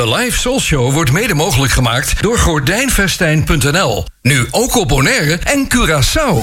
[0.00, 4.04] De Live Soul Show wordt mede mogelijk gemaakt door gordijnvestijn.nl.
[4.22, 6.40] Nu ook op Bonaire en Curaçao.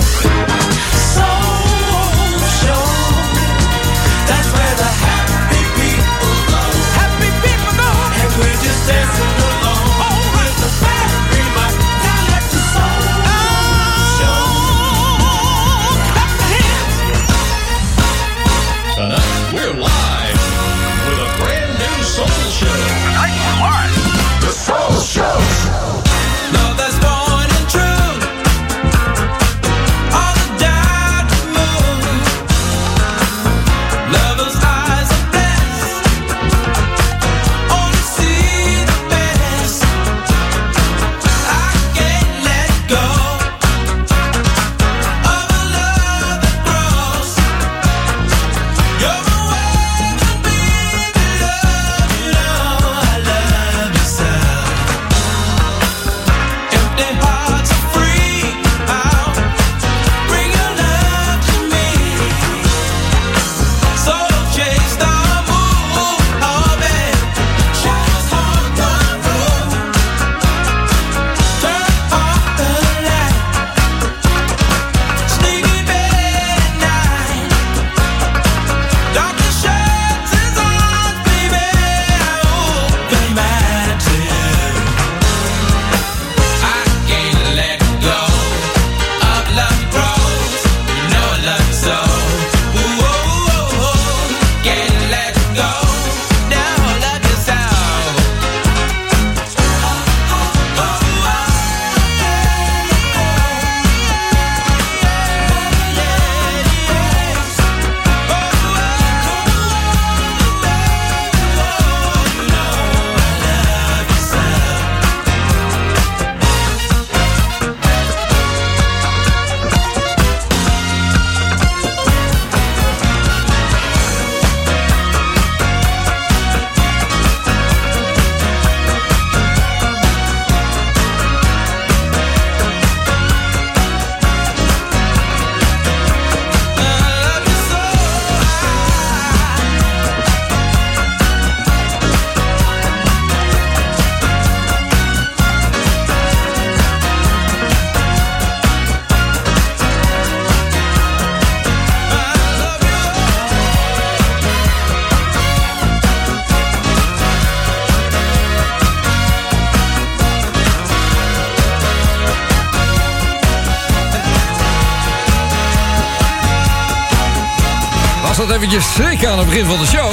[168.68, 170.12] Eventjes schrik aan het begin van de show?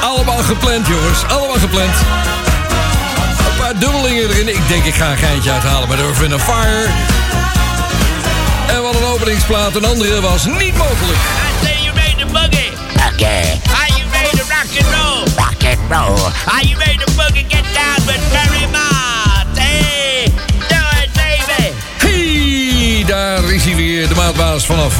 [0.00, 1.24] Allemaal gepland, jongens.
[1.28, 1.94] Allemaal gepland.
[3.50, 4.48] Een paar dubbelingen erin.
[4.48, 6.86] Ik denk, ik ga een geintje uithalen met Wind and Fire.
[8.66, 9.74] En wat een openingsplaat.
[9.74, 11.18] Een andere was niet mogelijk.
[11.18, 12.72] I say you made the boogie.
[13.12, 15.24] Okay, Are you made the rock and roll?
[15.36, 16.30] rock and roll.
[16.54, 18.20] Are you made the boogie get down with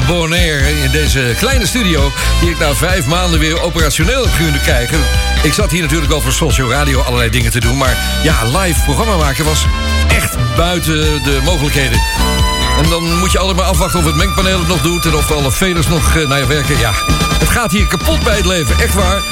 [0.06, 0.83] Bonaire.
[0.83, 4.99] In deze kleine studio, die ik na vijf maanden weer operationeel heb kunnen kijken.
[5.43, 7.77] Ik zat hier natuurlijk al voor Social Radio allerlei dingen te doen.
[7.77, 9.66] Maar ja, live programma maken was
[10.09, 12.00] echt buiten de mogelijkheden.
[12.83, 15.05] En dan moet je altijd maar afwachten of het mengpaneel het nog doet...
[15.05, 16.78] en of alle velers nog eh, naar je werken.
[16.78, 16.93] Ja,
[17.39, 19.22] het gaat hier kapot bij het leven, echt waar.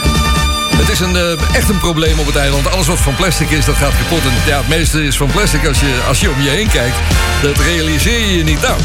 [0.76, 2.70] Het is een, eh, echt een probleem op het eiland.
[2.70, 4.22] Alles wat van plastic is, dat gaat kapot.
[4.22, 6.96] En ja, het meeste is van plastic als je, als je om je heen kijkt.
[7.42, 8.60] Dat realiseer je je niet.
[8.60, 8.76] Nou,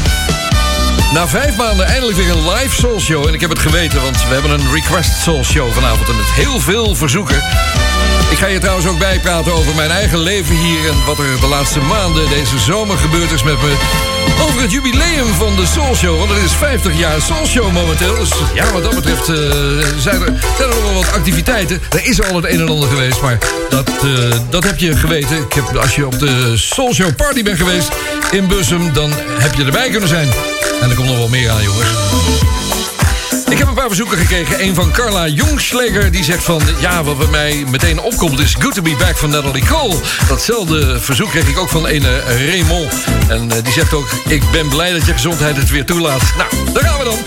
[1.12, 3.26] na vijf maanden eindelijk weer een live Soul Show.
[3.26, 6.08] En ik heb het geweten, want we hebben een Request Soul Show vanavond.
[6.08, 7.42] En met heel veel verzoeken.
[8.30, 10.88] Ik ga je trouwens ook bijpraten over mijn eigen leven hier...
[10.88, 13.74] en wat er de laatste maanden deze zomer gebeurd is met me...
[14.42, 16.18] over het jubileum van de Soul Show.
[16.18, 18.14] Want het is 50 jaar Soul Show momenteel.
[18.14, 19.36] Dus ja, wat dat betreft eh,
[19.98, 21.82] zijn, er, zijn nog wel wat activiteiten.
[21.90, 25.36] Er is al het een en ander geweest, maar dat, eh, dat heb je geweten.
[25.36, 27.88] Ik heb, als je op de Soul Show Party bent geweest
[28.30, 28.92] in Bussum...
[28.92, 30.28] dan heb je erbij kunnen zijn.
[30.80, 31.88] En er komt nog wel meer aan, jongens.
[33.48, 34.62] Ik heb een paar verzoeken gekregen.
[34.62, 36.12] Een van Carla Jongschleger.
[36.12, 36.62] Die zegt van...
[36.80, 38.56] Ja, wat bij mij meteen opkomt is...
[38.58, 39.96] Good to be back van Natalie Cole.
[40.28, 42.92] Datzelfde verzoek kreeg ik ook van ene Raymond.
[43.28, 44.08] En eh, die zegt ook...
[44.28, 46.22] Ik ben blij dat je gezondheid het weer toelaat.
[46.36, 47.18] Nou, daar gaan we dan.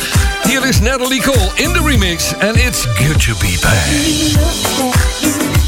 [0.43, 2.33] Hier is Natalie Cole in de remix.
[2.39, 5.62] And it's good to be back.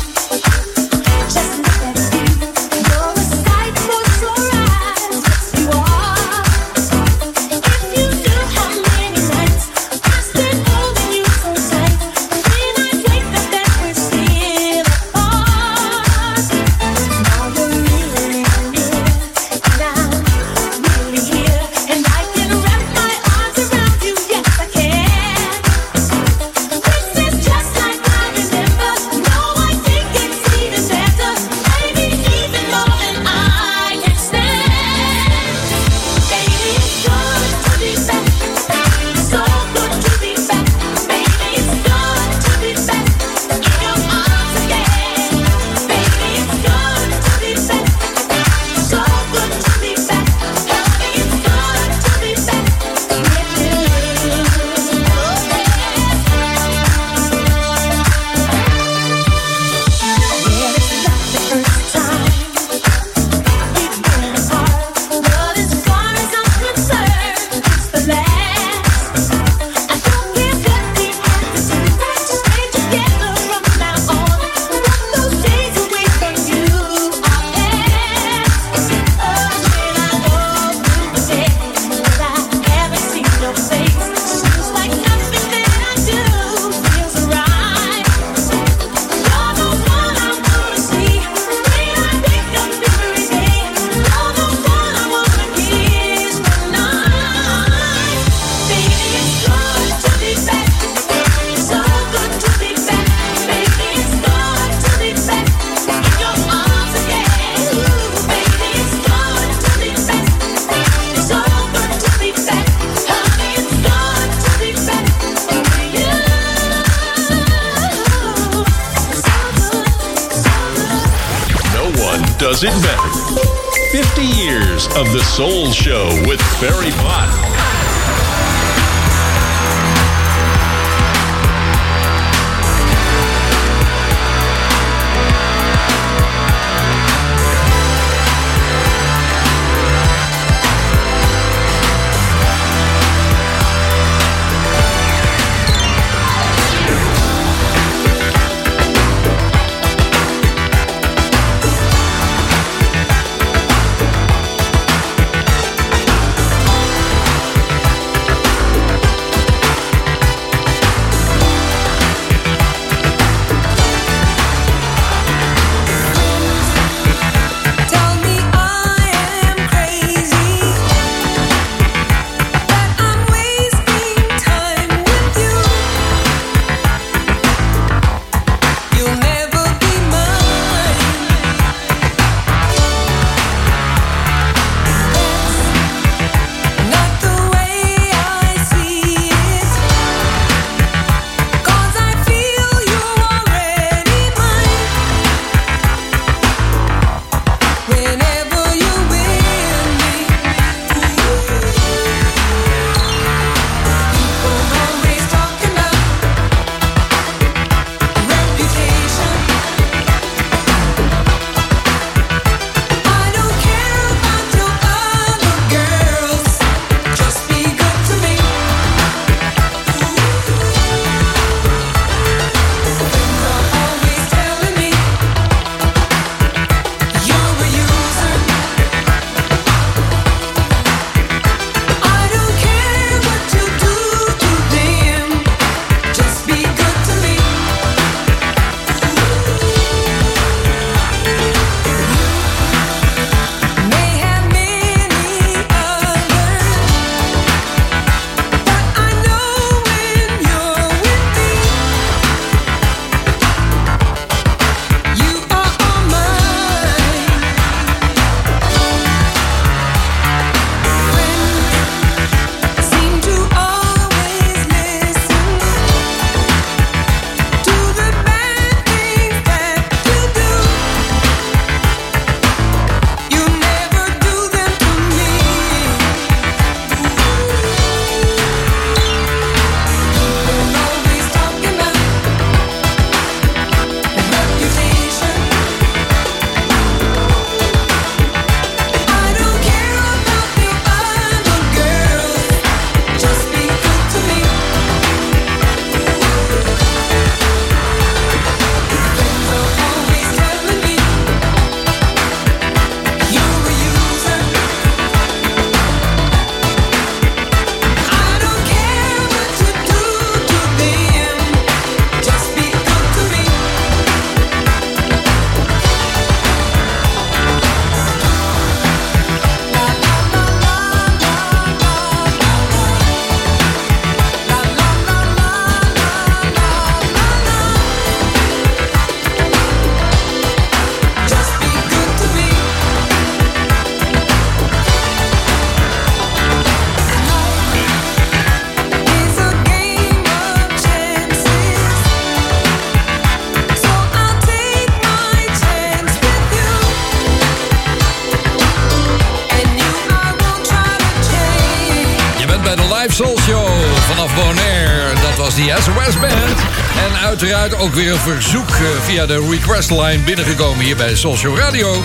[357.85, 362.01] Ook weer een verzoek eh, via de request line binnengekomen hier bij Show Radio.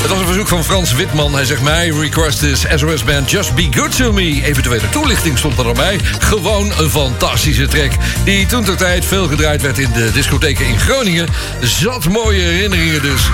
[0.00, 1.34] Het was een verzoek van Frans Witman.
[1.34, 4.42] Hij zegt mij, request is SOS Band Just Be Good To Me.
[4.44, 6.00] Eventuele toelichting stond er al bij.
[6.18, 7.90] Gewoon een fantastische track.
[8.24, 11.28] Die toen ter tijd veel gedraaid werd in de discotheken in Groningen.
[11.60, 13.30] Zat mooie herinneringen dus.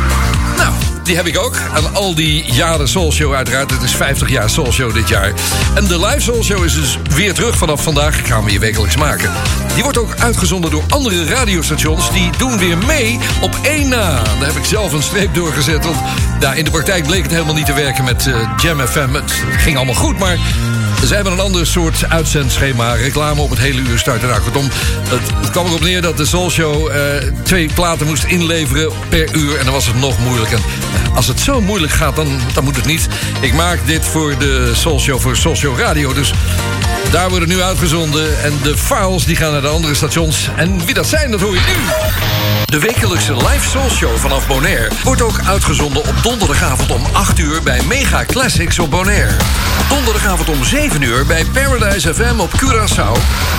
[0.56, 0.72] Nou,
[1.06, 1.56] die heb ik ook.
[1.74, 3.70] Aan al die jaren Soul Show uiteraard.
[3.70, 5.32] Het is 50 jaar Soul Show dit jaar.
[5.74, 8.26] En de live Soul Show is dus weer terug vanaf vandaag.
[8.26, 9.30] Gaan we hier wekelijks maken.
[9.74, 12.12] Die wordt ook uitgezonden door andere radiostations.
[12.12, 14.22] Die doen weer mee op één na.
[14.38, 15.84] Daar heb ik zelf een streep doorgezet.
[15.84, 15.96] Want
[16.54, 19.12] in de praktijk bleek het helemaal niet te werken met eh, Jam FM.
[19.12, 20.38] Het ging allemaal goed, maar
[21.06, 22.92] Ze hebben een ander soort uitzendschema.
[22.92, 24.28] Reclame op het hele uur starten.
[24.28, 24.68] Nou, kortom,
[25.08, 26.98] het, kwam erop neer dat de Soul Show eh,
[27.42, 29.58] twee platen moest inleveren per uur.
[29.58, 30.50] En dan was het nog moeilijk.
[30.52, 33.08] En eh, als het zo moeilijk gaat, dan, dan moet het niet.
[33.40, 36.12] Ik maak dit voor de Show, voor Show Radio.
[36.12, 36.32] Dus
[37.10, 38.42] daar worden nu uitgezonden.
[38.42, 40.50] En de files die gaan naar de andere stations.
[40.56, 42.45] En wie dat zijn, dat hoor je nu.
[42.66, 47.62] De wekelijkse live soul show vanaf Bonaire wordt ook uitgezonden op donderdagavond om 8 uur
[47.62, 49.36] bij Mega Classics op Bonaire.
[49.88, 53.12] Donderdagavond om 7 uur bij Paradise FM op Curaçao.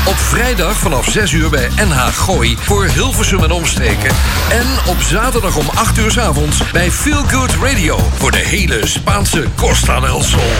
[0.07, 4.15] Op vrijdag vanaf 6 uur bij NH Gooi voor Hilversum en omstreken.
[4.49, 8.87] En op zaterdag om 8 uur 's avonds bij Feel Good Radio voor de hele
[8.87, 10.51] Spaanse Costa del Sol.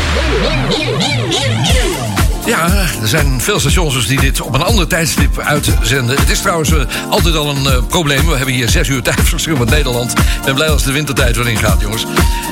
[2.47, 2.69] Ja,
[3.01, 6.19] er zijn veel stations dus die dit op een ander tijdstip uitzenden.
[6.19, 8.27] Het is trouwens eh, altijd al een eh, probleem.
[8.27, 10.11] We hebben hier zes uur tijdverschil met Nederland.
[10.11, 12.05] Ik ben blij als de wintertijd weer ingaat, jongens.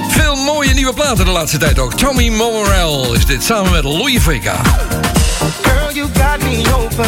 [0.10, 1.94] Veel mooie nieuwe platen de laatste tijd ook.
[1.94, 4.62] Tommy Morel is dit samen met Louis Vega.
[5.62, 7.06] Girl, you got me open.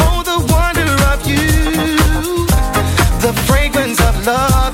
[0.00, 1.46] Oh, the wonder of you.
[3.20, 4.67] The fragrance of love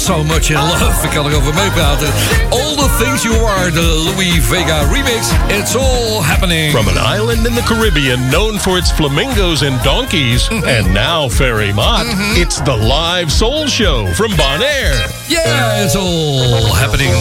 [0.00, 1.04] So Much in Love.
[1.04, 2.08] Ik kan erover meepraten.
[2.50, 5.30] All the things you are, de Louis Vega remix.
[5.48, 6.70] It's all happening.
[6.70, 10.68] From an island in the Caribbean known for its flamingos and donkeys, mm-hmm.
[10.68, 12.42] and now Ferry Mott, mm-hmm.
[12.42, 15.10] it's the live soul show from Bonaire.
[15.28, 17.12] Yeah, it's all happening.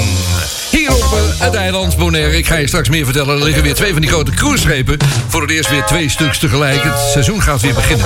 [1.16, 2.38] Het eiland Bonaire.
[2.38, 3.38] Ik ga je straks meer vertellen.
[3.38, 4.98] Er liggen weer twee van die grote cruiseschepen.
[5.28, 6.84] Voor het eerst weer twee stuks tegelijk.
[6.84, 8.06] Het seizoen gaat weer beginnen.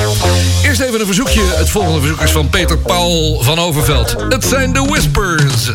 [0.63, 1.41] Eerst even een verzoekje.
[1.55, 4.15] Het volgende verzoek is van Peter Paul van Overveld.
[4.29, 5.71] Het zijn de Whispers.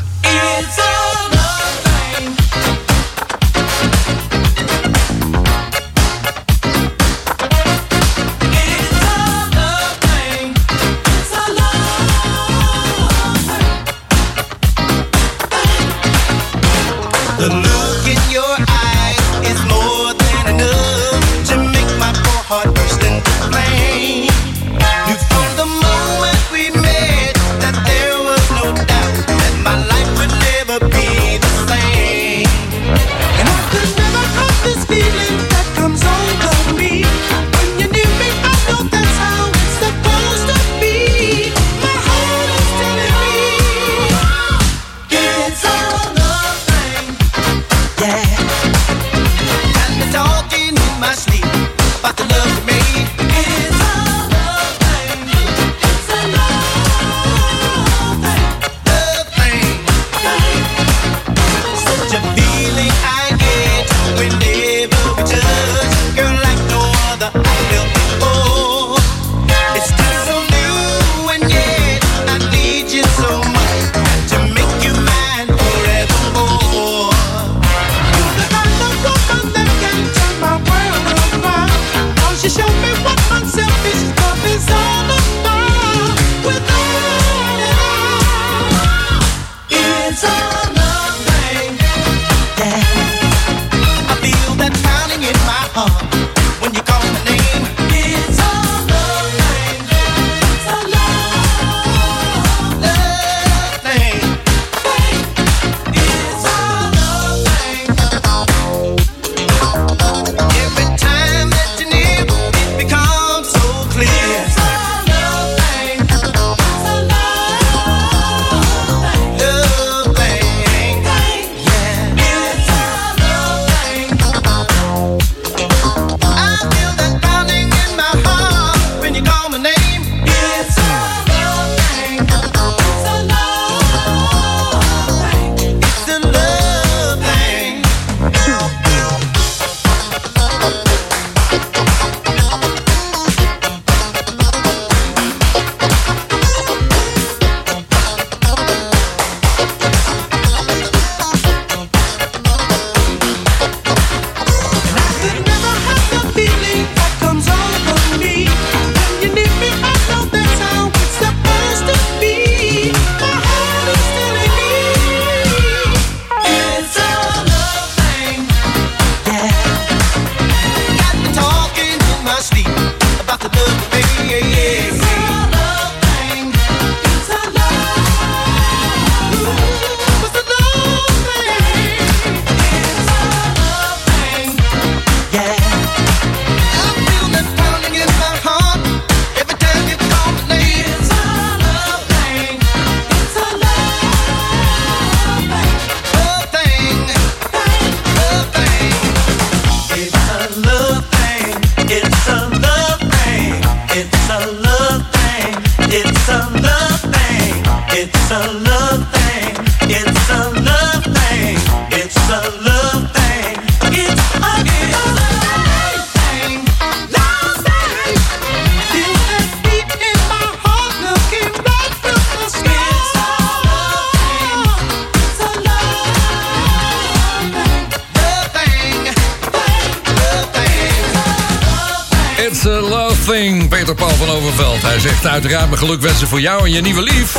[235.79, 237.37] Geluk wensen voor jou en je nieuwe lief.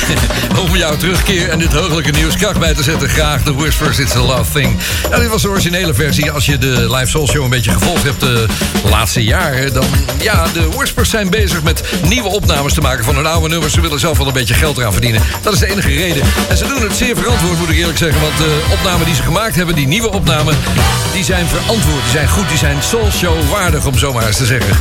[0.64, 3.08] Om jouw terugkeer en dit heugelijke nieuws kracht bij te zetten.
[3.08, 4.76] Graag de Whispers, It's a love thing.
[5.10, 6.30] Ja, dit was de originele versie.
[6.30, 8.46] Als je de Live Soul Show een beetje gevolgd hebt de
[8.90, 9.72] laatste jaren...
[9.72, 9.84] dan,
[10.20, 13.72] ja, de Whispers zijn bezig met nieuwe opnames te maken van hun oude nummers.
[13.72, 15.22] Ze willen zelf wel een beetje geld eraan verdienen.
[15.42, 16.22] Dat is de enige reden.
[16.48, 18.20] En ze doen het zeer verantwoord, moet ik eerlijk zeggen.
[18.20, 20.56] Want de opnamen die ze gemaakt hebben, die nieuwe opnamen...
[21.12, 24.36] die zijn verantwoord, die zijn goed, die zijn Soul Show waardig, om zo maar eens
[24.36, 24.76] te zeggen.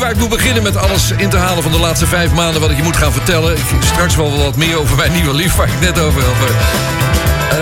[0.00, 2.60] Waar ik moet beginnen met alles in te halen van de laatste vijf maanden...
[2.60, 3.56] wat ik je moet gaan vertellen.
[3.80, 6.48] Straks wel wat meer over mijn nieuwe lief, waar ik net over had.
[7.50, 7.58] Eh,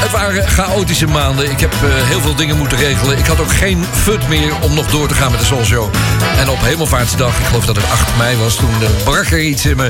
[0.00, 1.50] het waren chaotische maanden.
[1.50, 3.18] Ik heb eh, heel veel dingen moeten regelen.
[3.18, 5.88] Ik had ook geen fut meer om nog door te gaan met de Soul Show.
[6.38, 8.54] En op Hemelvaartsdag, ik geloof dat het 8 mei was...
[8.54, 9.88] toen eh, brak er iets in me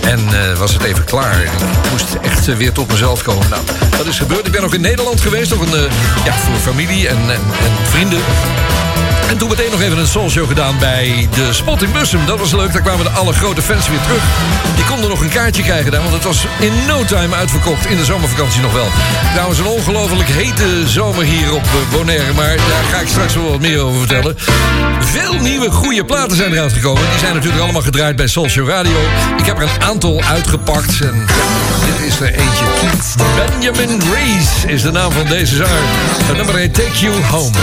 [0.00, 1.42] en was het even klaar.
[1.42, 1.50] Ik
[1.90, 3.48] moest echt weer tot mezelf komen.
[3.50, 3.62] Nou,
[3.96, 4.46] dat is gebeurd.
[4.46, 5.58] Ik ben ook in Nederland geweest, eh,
[6.24, 7.40] ja, voor familie en, en
[7.90, 8.20] vrienden.
[9.30, 12.26] En toen meteen nog even een soulshow gedaan bij de Spot in Bussum.
[12.26, 14.22] Dat was leuk, daar kwamen de alle grote fans weer terug.
[14.74, 17.86] Die konden nog een kaartje krijgen daar, want het was in no time uitverkocht.
[17.86, 18.86] In de zomervakantie nog wel.
[19.32, 22.32] Trouwens, een ongelooflijk hete zomer hier op eh, Bonaire.
[22.32, 24.36] Maar daar ga ik straks wel wat meer over vertellen.
[25.00, 27.02] Veel nieuwe goede platen zijn eruit gekomen.
[27.10, 28.98] Die zijn natuurlijk allemaal gedraaid bij Soulshow Radio.
[29.38, 31.00] Ik heb er een aantal uitgepakt.
[31.00, 31.26] En
[31.84, 32.64] dit is er eentje.
[33.36, 35.82] Benjamin Rees is de naam van deze zanger.
[36.24, 37.58] Het nummer heet Take You Home.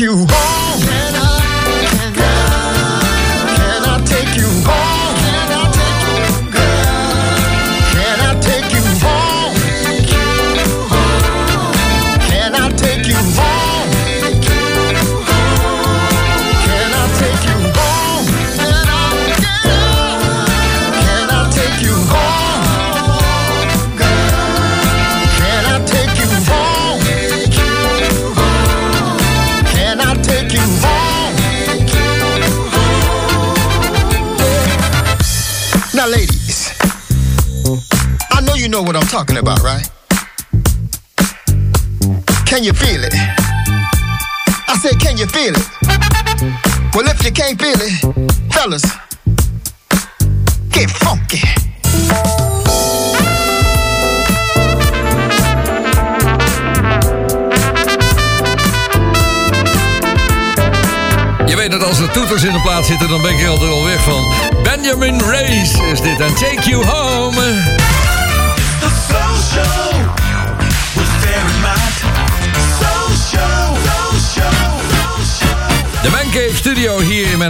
[0.00, 0.43] You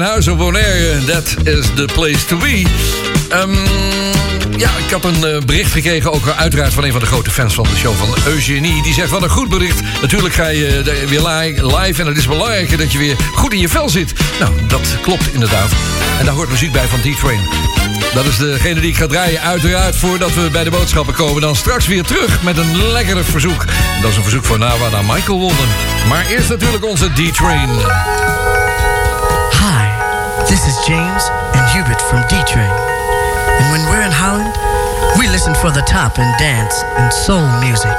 [0.04, 1.04] Huis op Bonaire.
[1.04, 2.62] That is the place to be.
[3.28, 3.54] Ehm,
[4.56, 7.54] ja, ik had een eh, bericht gekregen, ook uiteraard van een van de grote fans
[7.54, 8.82] van de show, van Eugenie.
[8.82, 9.80] Die zegt, wat een goed bericht.
[10.00, 13.52] Natuurlijk ga je eh, weer li- live en het is belangrijk dat je weer goed
[13.52, 14.12] in je vel zit.
[14.40, 15.70] Nou, dat klopt inderdaad.
[16.18, 17.40] En daar hoort muziek bij van D-Train.
[18.14, 21.40] Dat is degene die ik ga draaien, uiteraard, voordat we bij de boodschappen komen.
[21.42, 23.62] Dan straks weer terug met een lekkere verzoek.
[23.96, 25.66] En dat is een verzoek van Nawa naar Michael Wonden.
[26.08, 27.68] Maar eerst natuurlijk onze D-Train.
[30.44, 31.24] Hi, this is James
[31.56, 32.68] and Hubert from D-Train.
[32.68, 34.52] And when we're in Holland,
[35.18, 37.96] we listen for the top in dance and soul music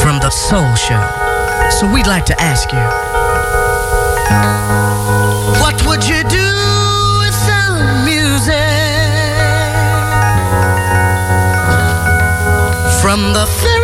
[0.00, 1.02] from the Soul Show.
[1.70, 2.78] So we'd like to ask you,
[5.58, 6.50] what would you do
[7.18, 8.54] without music?
[13.02, 13.83] From the Ferry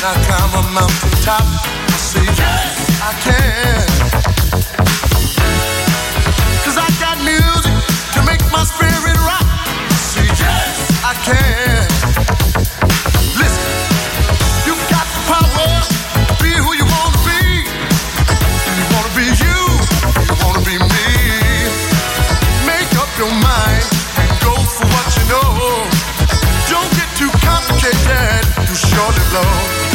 [0.00, 1.42] I climb a mountain top?
[1.42, 3.87] I say, yes, I can.
[29.08, 29.87] all the floor.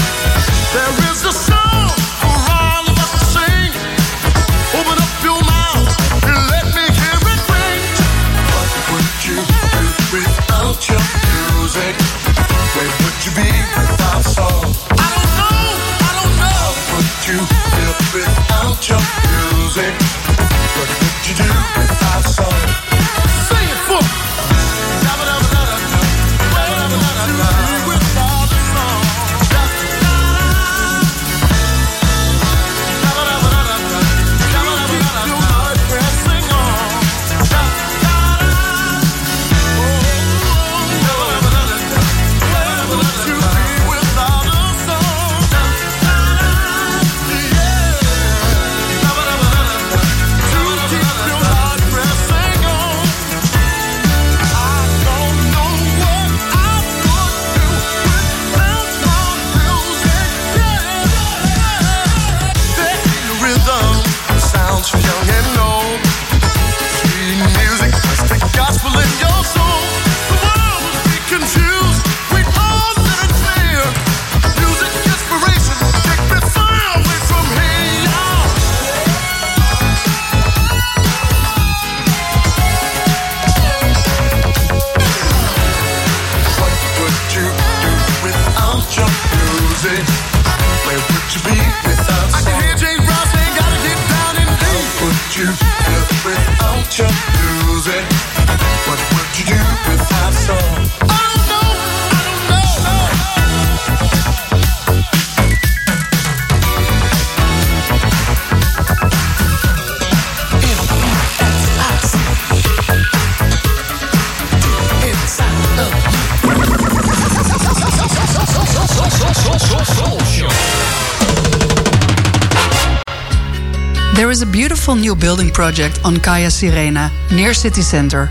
[125.03, 128.27] New building project on Kaya Sirena, near city center.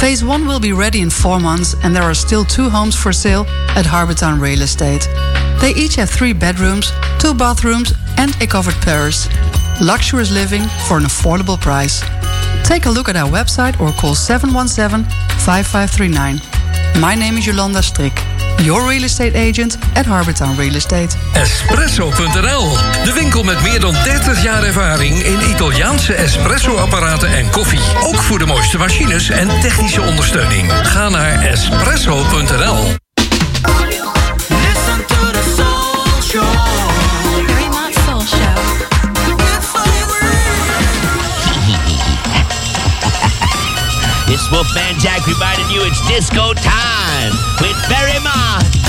[0.00, 3.10] Phase 1 will be ready in four months, and there are still two homes for
[3.10, 3.46] sale
[3.78, 5.08] at Harbortown Real Estate.
[5.62, 9.28] They each have three bedrooms, two bathrooms, and a covered terrace.
[9.80, 12.02] Luxurious living for an affordable price.
[12.64, 15.04] Take a look at our website or call 717
[15.40, 17.00] 5539.
[17.00, 18.16] My name is Yolanda Strik,
[18.64, 21.16] your real estate agent at Harbortown Real Estate.
[21.32, 27.80] Espresso.nl, de winkel met meer dan 30 jaar ervaring in Italiaanse espresso-apparaten en koffie.
[28.02, 30.72] Ook voor de mooiste machines en technische ondersteuning.
[30.72, 32.99] Ga naar espresso.nl.
[44.50, 48.79] Wolfman Jack reminding you it's disco time with Barry Mott.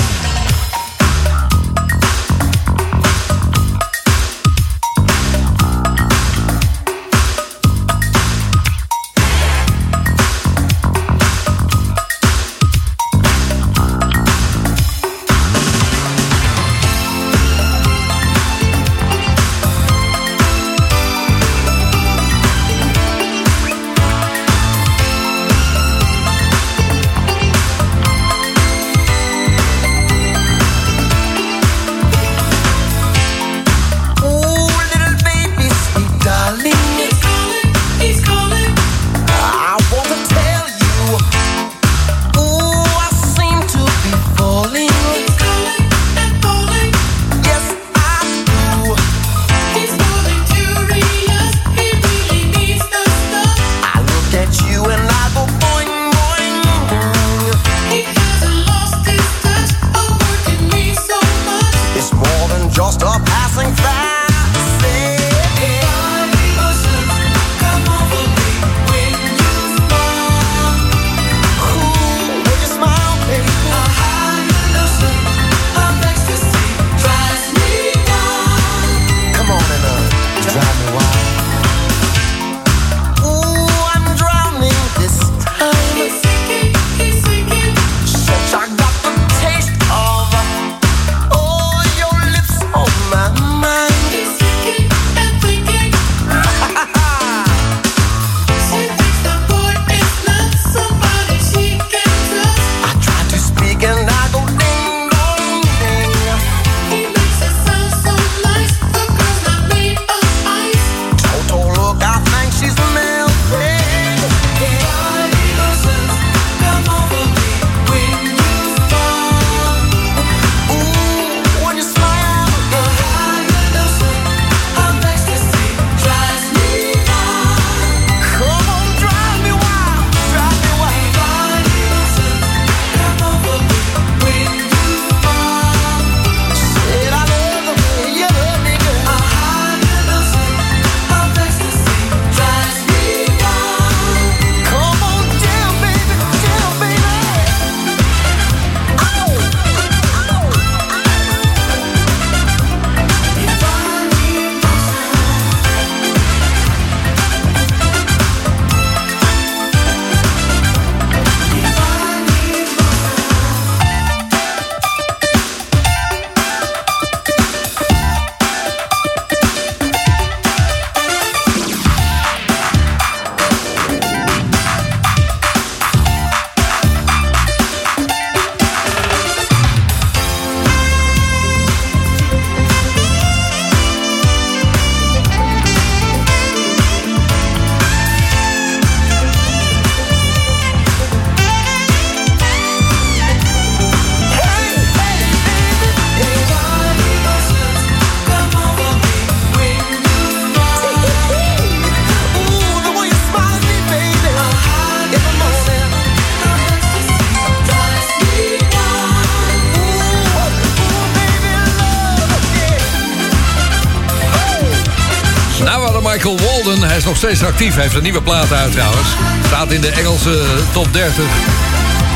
[217.28, 217.74] Steeds actief.
[217.74, 219.08] Heeft een nieuwe plaat uit trouwens.
[219.46, 221.24] Staat in de Engelse top 30.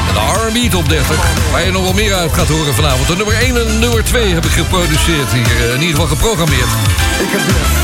[0.08, 1.16] En de R&B top 30.
[1.52, 3.06] Waar je nog wel meer uit gaat horen vanavond.
[3.06, 5.46] De nummer 1 en nummer 2 heb ik geproduceerd hier.
[5.46, 6.68] eh, In ieder geval geprogrammeerd.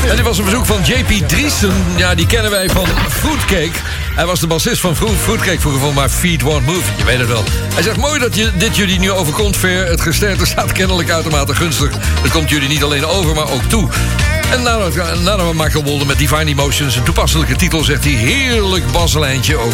[0.09, 1.73] En dit was een verzoek van JP Driesen.
[1.95, 3.79] Ja, die kennen wij van Fruitcake.
[4.15, 6.81] Hij was de bassist van Fruit, Fruitcake vroeger van My Feet Won't Move.
[6.97, 7.43] Je weet het wel.
[7.73, 9.87] Hij zegt, mooi dat je, dit jullie nu overkomt, Ver.
[9.87, 11.89] Het gesternte staat kennelijk uitermate gunstig.
[12.21, 13.89] Het komt jullie niet alleen over, maar ook toe.
[14.53, 16.95] En nadat, nadat we Michael Wolden met Divine Emotions...
[16.95, 18.13] een toepasselijke titel zegt hij...
[18.13, 19.73] heerlijk baslijntje ook.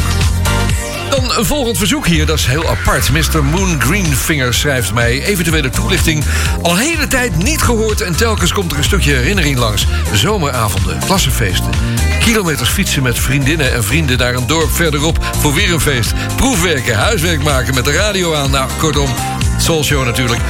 [1.09, 3.11] Dan een volgend verzoek hier, dat is heel apart.
[3.11, 3.43] Mr.
[3.43, 6.23] Moon Greenfinger schrijft mij eventuele toelichting.
[6.61, 9.87] Al hele tijd niet gehoord en telkens komt er een stukje herinnering langs.
[10.13, 11.71] Zomeravonden, klassenfeesten.
[12.19, 16.13] Kilometers fietsen met vriendinnen en vrienden naar een dorp verderop voor weer een feest.
[16.35, 18.51] Proefwerken, huiswerk maken met de radio aan.
[18.51, 19.09] Nou, kortom,
[19.57, 20.41] Soul Show natuurlijk.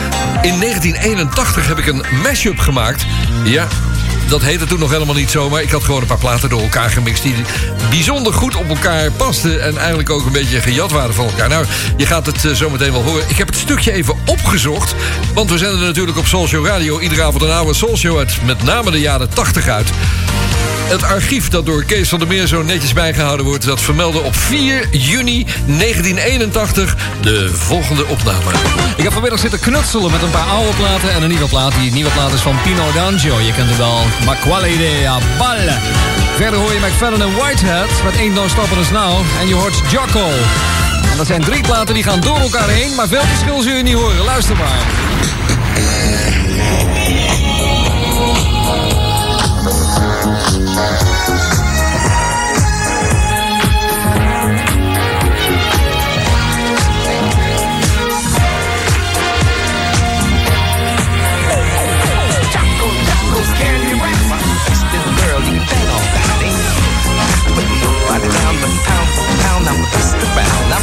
[0.41, 3.05] In 1981 heb ik een mashup gemaakt.
[3.43, 3.67] Ja,
[4.29, 6.61] dat heette toen nog helemaal niet zo, maar ik had gewoon een paar platen door
[6.61, 7.23] elkaar gemixt...
[7.23, 7.35] die
[7.89, 11.49] bijzonder goed op elkaar pasten en eigenlijk ook een beetje gejat waren van elkaar.
[11.49, 11.65] Nou,
[11.97, 13.23] je gaat het eh, zo meteen wel horen.
[13.27, 14.95] Ik heb het stukje even opgezocht,
[15.33, 16.99] want we zenden natuurlijk op Soul Show Radio...
[16.99, 19.87] iedere avond een oude Soul Show uit, met name de jaren 80 uit.
[20.89, 23.65] Het archief dat door Kees van der Meer zo netjes bijgehouden wordt...
[23.65, 28.51] dat vermeldde op 4 juni 1981 de volgende opname.
[28.97, 31.73] Ik heb vanmiddag zitten knutselen met een paar oude platen en een nieuwe plaat.
[31.79, 33.39] Die nieuwe plaat is van Pino D'Angio.
[33.39, 34.01] Je kent hem wel.
[34.25, 35.77] Ma quale idea, balle.
[36.35, 39.21] Verder hoor je McFadden en Whitehead met Ain't No Stopping Us Now.
[39.39, 40.29] En je hoort Jocko.
[41.11, 43.83] En dat zijn drie platen die gaan door elkaar heen, maar veel verschil zul je
[43.83, 44.23] niet horen.
[44.23, 44.77] Luister maar.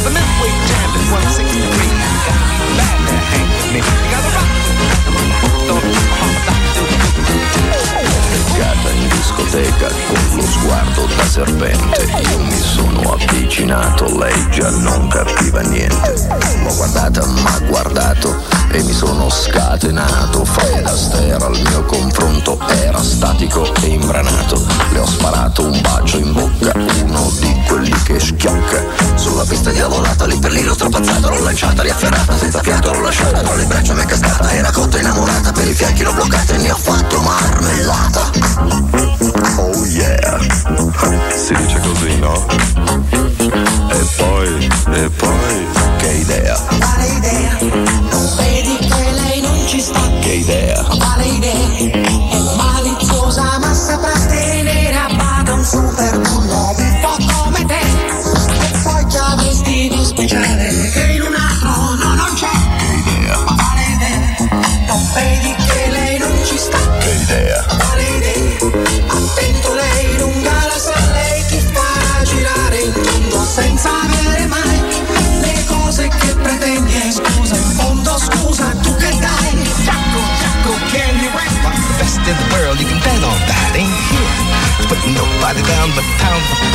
[0.07, 1.67] The midweight champion, 163.
[2.27, 3.79] Gotta be bad to hang with me.
[3.83, 4.67] You gotta rock with
[8.89, 15.61] in discoteca con lo sguardo da serpente Io mi sono avvicinato, lei già non capiva
[15.61, 16.25] niente
[16.63, 18.43] L'ho guardata, m'ha guardato
[18.77, 20.45] e mi sono scatenato.
[20.45, 24.63] Fred Astaire al mio confronto era statico e imbranato.
[24.91, 28.83] Le ho sparato un bacio in bocca, uno di quelli che schiocca.
[29.15, 33.41] Sulla pista diavolata, lì per lì l'ho strappazzata L'ho lanciata, riafferrata, senza fiato l'ho lasciata.
[33.41, 36.57] Tra le braccia mi è cascata, era cotta innamorata Per i fianchi l'ho bloccata e
[36.57, 38.29] ne ho fatto marmellata.
[39.57, 40.37] Oh yeah.
[41.35, 42.45] Si dice così, no?
[43.89, 47.57] E poi, e poi Che idea, Quale idea?
[47.59, 49.99] Non vedi che lei non ci sta?
[50.21, 51.67] che idea Quale idea?
[51.75, 57.26] È maliziosa ma saprà tenere a bada un super bullo un po'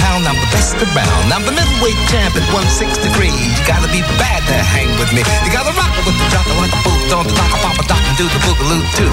[0.01, 0.24] pound.
[0.24, 1.32] I'm the best around.
[1.32, 3.28] I'm the middleweight champion, 163.
[3.28, 5.22] You gotta be bad to hang with me.
[5.45, 8.03] You gotta rock with the jocko like a boot on the dock, a papa doc
[8.07, 9.12] and do the boogaloo too.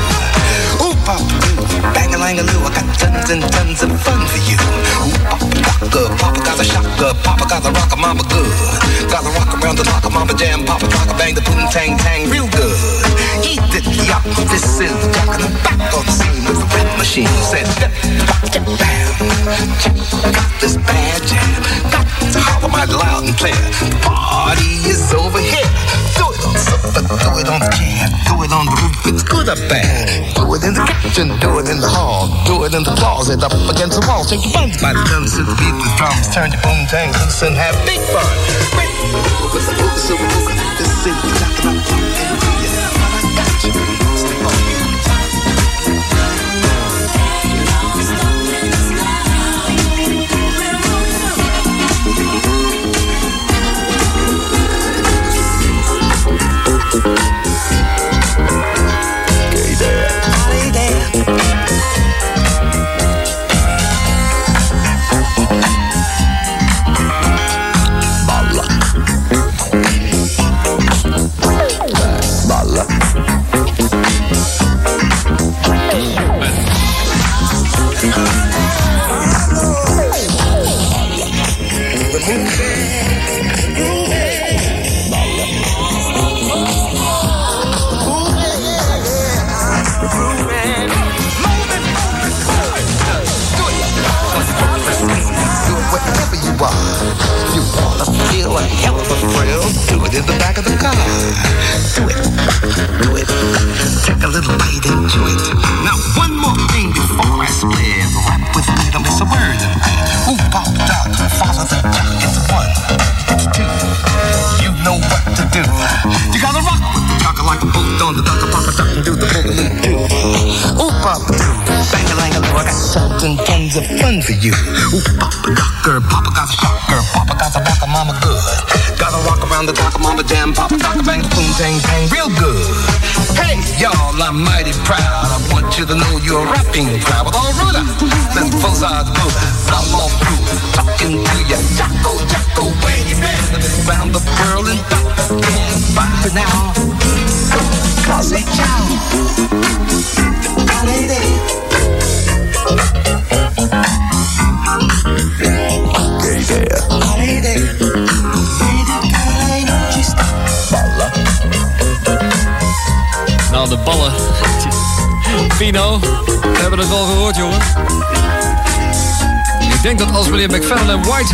[0.84, 1.58] Ooh, papa doo,
[1.94, 2.62] bang a lang a loo.
[2.64, 4.58] I got tons and tons of fun for you.
[5.04, 8.52] Ooh, papa docka, papa got a shocker, papa got a rocker, mama good.
[9.12, 12.48] Gotta rock around the locker, mama jam, papa rocker, bang the boom tang tang real
[12.52, 12.99] good.
[13.44, 14.24] Eat it, yup.
[14.52, 17.28] This is Jock in the back on the scene with the rap machine.
[17.48, 18.00] Said, bam.
[20.34, 21.64] Got this bad jam.
[21.92, 23.56] Got to holler mighty loud and clear.
[24.04, 25.68] Party is over here.
[26.20, 28.96] Do it on sofa, do it on the jam, do it on the roof.
[29.08, 30.36] It's good or bad.
[30.36, 33.44] Do it in the kitchen, do it in the hall, do it in the closet,
[33.44, 34.28] up against the wall.
[34.28, 36.28] Shake your buns by the the beat the drums.
[36.36, 38.28] Turn your boom tang loose and have big fun.
[38.76, 38.92] Wait.
[39.56, 39.80] This is
[41.40, 41.99] Jock in the
[43.70, 43.99] I got you?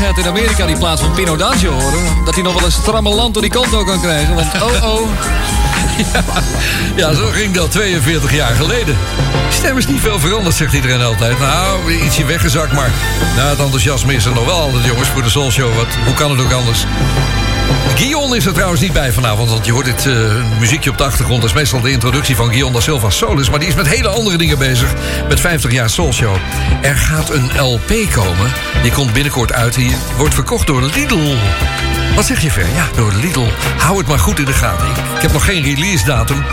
[0.06, 2.26] Whitehead in Amerika die plaats van Pino D'Angelo horen...
[2.26, 4.36] dat hij nog wel een stramme land door die konto kan krijgen.
[4.36, 5.10] Want oh oh...
[6.95, 8.97] Ja, zo ging dat 42 jaar geleden.
[9.49, 11.39] De stem is niet veel veranderd, zegt iedereen altijd.
[11.39, 12.91] Nou, ietsje weggezakt, maar
[13.36, 15.76] nou, het enthousiasme is er nog wel altijd, jongens, voor de Soul Show.
[15.76, 16.86] Wat, hoe kan het ook anders?
[17.96, 20.14] Guion is er trouwens niet bij vanavond, want je hoort dit eh,
[20.60, 21.41] muziekje op de achtergrond.
[21.41, 23.50] Dat is meestal de introductie van Guion da Silva Solis.
[23.50, 24.93] Maar die is met hele andere dingen bezig,
[25.30, 26.36] met 50 jaar Soul Show.
[26.82, 29.74] Er gaat een LP komen, die komt binnenkort uit.
[29.74, 31.36] Die wordt verkocht door Lidl.
[32.16, 32.68] Wat zeg je ver?
[32.76, 33.46] Ja, door Lidl.
[33.78, 34.88] Hou het maar goed in de gaten.
[34.88, 36.46] Ik, heb nog geen release datum.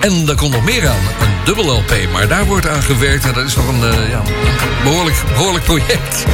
[0.00, 0.96] En er komt nog meer aan.
[1.20, 1.92] Een dubbel LP.
[2.12, 3.24] Maar daar wordt aan gewerkt.
[3.24, 4.22] En dat is nog een eh, ja,
[4.82, 6.26] behoorlijk, behoorlijk project.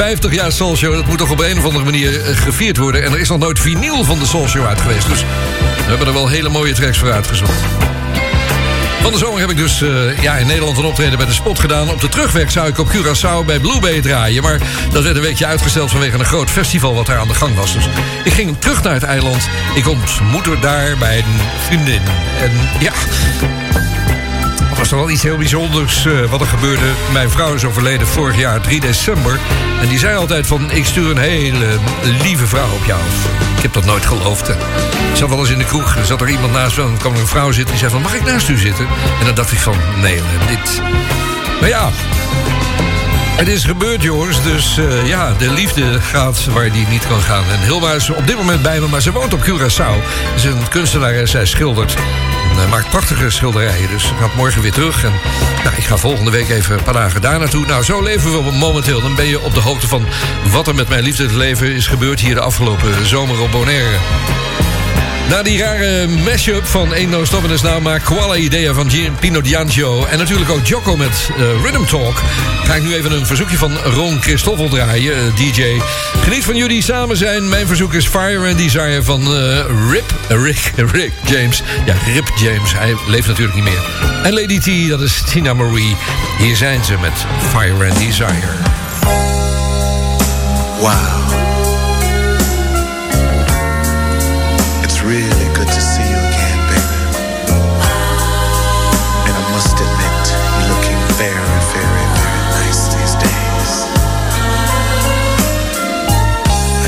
[0.00, 0.94] 50 jaar Soul Show.
[0.94, 3.04] Dat moet toch op een of andere manier eh, gevierd worden.
[3.04, 5.08] En er is nog nooit vinyl van de Soul Show uit geweest.
[5.08, 7.60] Dus we hebben er wel hele mooie tracks voor uitgezocht.
[9.02, 11.58] Van de zomer heb ik dus eh, ja, in Nederland een optreden bij de Spot
[11.58, 11.90] gedaan.
[11.90, 14.42] Op de terugweg zou ik op Curaçao bij Blue Bay draaien.
[14.42, 14.60] Maar
[14.92, 17.72] dat werd een weekje uitgesteld vanwege een groot festival wat daar aan de gang was.
[17.72, 17.88] Dus
[18.24, 19.48] ik ging terug naar het eiland.
[19.74, 22.02] Ik ontmoette daar bij een vriendin.
[22.40, 22.92] En ja,
[24.80, 26.84] was toch wel iets heel bijzonders eh, wat er gebeurde.
[27.12, 29.38] Mijn vrouw is overleden vorig jaar 3 december.
[29.80, 31.66] En die zei altijd van, ik stuur een hele
[32.22, 33.00] lieve vrouw op jou.
[33.56, 34.46] Ik heb dat nooit geloofd.
[34.46, 34.52] hè.
[35.10, 36.82] Ik zat wel eens in de kroeg, er zat er iemand naast me...
[36.82, 38.86] en kwam er een vrouw zitten die zei van, mag ik naast u zitten?
[39.18, 40.82] En dan dacht ik van, nee, eh, dit...
[41.60, 41.90] Maar ja,
[43.36, 44.42] het is gebeurd, jongens.
[44.42, 47.44] Dus eh, ja, de liefde gaat waar die niet kan gaan.
[47.50, 50.04] En Hilma is op dit moment bij me, maar ze woont op Curaçao.
[50.36, 51.96] Ze is een kunstenaar en zij schildert.
[52.56, 53.88] Eh, maakt prachtige schilderijen.
[53.88, 55.04] Dus gaat morgen weer terug.
[55.04, 55.12] En
[55.64, 57.66] nou, ik ga volgende week even een paar dagen daar naartoe.
[57.66, 59.00] Nou, zo leven we momenteel.
[59.00, 60.06] Dan ben je op de hoogte van
[60.50, 62.20] wat er met mijn liefdesleven is gebeurd...
[62.20, 63.98] hier de afgelopen zomer op Bonaire.
[65.30, 67.82] Na die rare mashup van Ain't No Stopping Us Now...
[67.82, 70.04] maar Koala Idea van Pino D'Angio...
[70.04, 72.22] en natuurlijk ook Jocko met eh, Rhythm Talk...
[72.64, 75.80] ga ik nu even een verzoekje van Ron Christoffel draaien, eh, DJ.
[76.22, 77.48] Geniet van jullie samen zijn.
[77.48, 81.62] Mijn verzoek is Fire and Desire van eh, Rip, Rick, Rick James.
[81.86, 83.82] Ja, Rip James, hij leeft natuurlijk niet meer.
[84.22, 85.96] En Lady T, dat is Tina Marie.
[86.38, 88.48] Hier zijn ze met Fire and Desire.
[90.80, 91.39] Wow.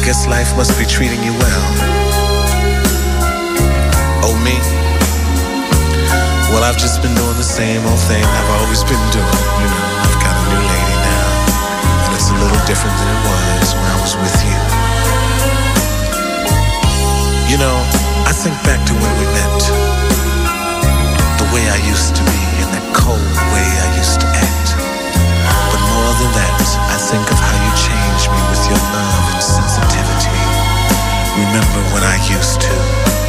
[0.03, 1.65] I guess life must be treating you well.
[4.27, 4.59] Oh, me?
[6.51, 9.39] Well, I've just been doing the same old thing I've always been doing.
[9.63, 11.27] You know, I've got a new lady now.
[12.03, 14.59] And it's a little different than it was when I was with you.
[17.55, 17.79] You know,
[18.27, 19.63] I think back to when we met.
[21.39, 23.23] The way I used to be and that cold
[23.55, 24.52] way I used to act.
[27.13, 30.33] Think of how you changed me with your love and sensitivity.
[31.37, 33.22] Remember when I used to.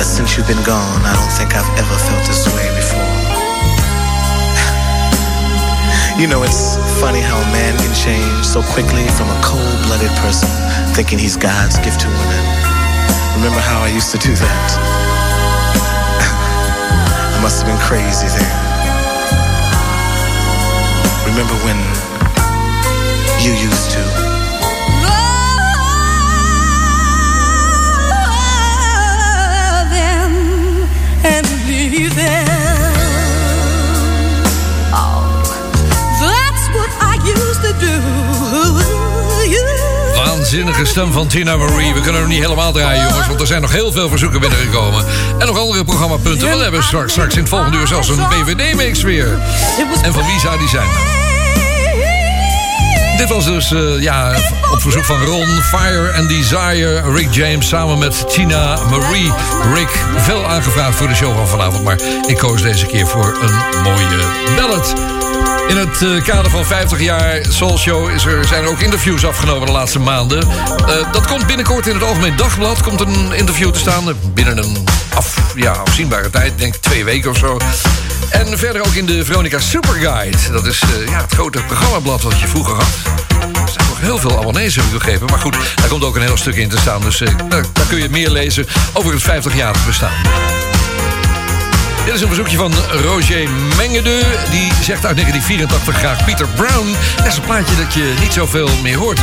[0.00, 3.04] That since you've been gone, I don't think I've ever felt this way before.
[6.16, 10.08] you know, it's funny how a man can change so quickly from a cold blooded
[10.24, 10.48] person
[10.96, 12.44] thinking he's God's gift to women.
[13.36, 14.68] Remember how I used to do that?
[17.36, 18.56] I must have been crazy then.
[21.28, 21.76] Remember when
[23.44, 24.29] you used to?
[40.14, 41.94] Waanzinnige stem van Tina Marie.
[41.94, 45.04] We kunnen hem niet helemaal draaien, jongens, want er zijn nog heel veel verzoeken binnengekomen.
[45.38, 46.56] En nog andere programmapunten.
[46.56, 49.38] We hebben straks, straks in het volgende uur zelfs een BVD-mix weer.
[50.02, 50.88] En van wie zou die zijn?
[53.16, 54.34] Dit was dus eh, ja,
[54.72, 59.32] op verzoek van Ron, Fire and Desire, Rick James samen met Tina Marie.
[59.74, 63.82] Rick, veel aangevraagd voor de show van vanavond, maar ik koos deze keer voor een
[63.82, 64.24] mooie
[64.56, 64.94] ballad.
[65.68, 69.26] In het eh, kader van 50 jaar Soul Show is er, zijn er ook interviews
[69.26, 70.48] afgenomen de laatste maanden.
[70.48, 72.82] Eh, dat komt binnenkort in het Algemeen Dagblad.
[72.82, 74.04] Komt een interview te staan
[74.34, 74.84] binnen een
[75.14, 76.58] af, ja, afzienbare tijd.
[76.58, 77.58] Denk twee weken of zo.
[78.30, 80.36] En verder ook in de Veronica Superguide.
[80.52, 82.94] Dat is eh, ja, het grote programmablad wat je vroeger had.
[83.40, 85.26] Er zijn nog heel veel abonnees, heb ik begrepen.
[85.26, 87.00] Maar goed, daar komt ook een heel stuk in te staan.
[87.00, 90.12] Dus eh, daar, daar kun je meer lezen over het 50-jarig bestaan.
[92.04, 94.22] Dit is een verzoekje van Roger Mengede.
[94.50, 96.96] Die zegt uit 1984 graag Peter Brown.
[97.16, 99.20] Dat is een plaatje dat je niet zoveel meer hoort.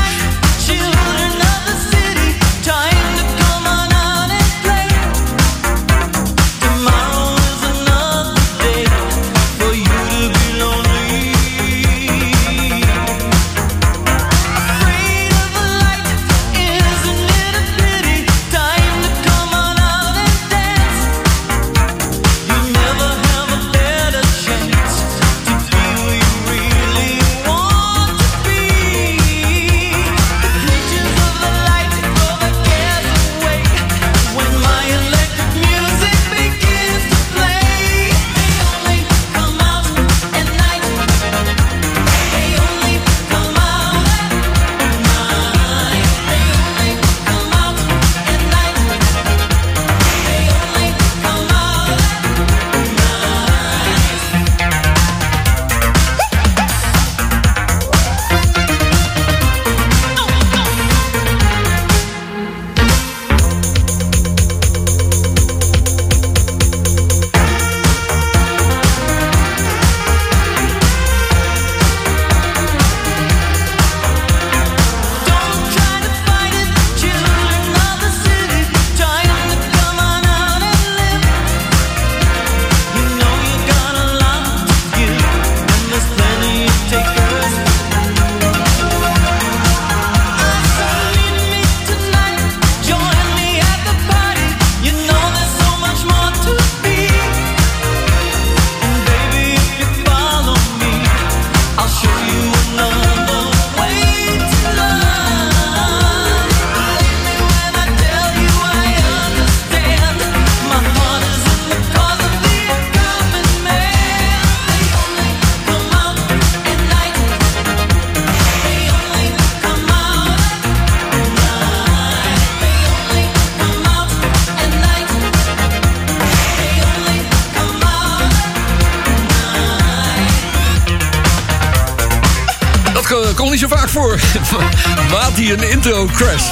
[133.38, 134.20] Komt niet zo vaak voor.
[135.12, 136.52] Maat die een intro crasht.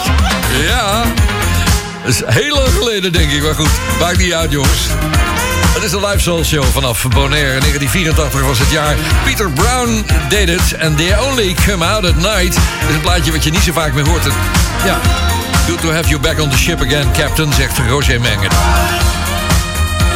[0.68, 1.04] Ja.
[2.04, 3.44] Dat is heel lang geleden, denk ik.
[3.44, 3.70] Maar goed,
[4.00, 4.88] maakt niet uit, jongens.
[5.74, 7.54] Het is de Live Soul Show vanaf Bonaire.
[7.54, 8.96] In 1984 was het jaar.
[9.24, 10.82] Peter Brown deed het.
[10.82, 12.58] And they only come out at night.
[12.88, 14.24] is een plaatje wat je niet zo vaak meer hoort.
[14.86, 15.00] Ja.
[15.68, 18.50] Good to have you back on the ship again, captain, zegt Roger Mengen.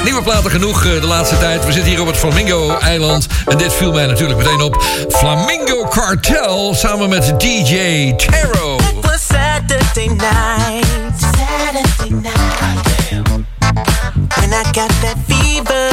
[0.03, 1.65] Nieuwe platen genoeg eh, de laatste tijd.
[1.65, 3.27] We zitten hier op het Flamingo-eiland.
[3.45, 4.83] En dit viel mij natuurlijk meteen op.
[5.09, 7.75] Flamingo Cartel samen met DJ
[8.15, 8.75] Taro.
[8.75, 10.87] It was Saturday night.
[11.17, 12.87] Saturday night.
[14.35, 15.89] When I got that fever.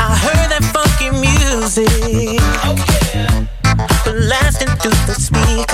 [0.00, 2.40] I heard that funky music.
[4.04, 5.67] Blasting through the speakers.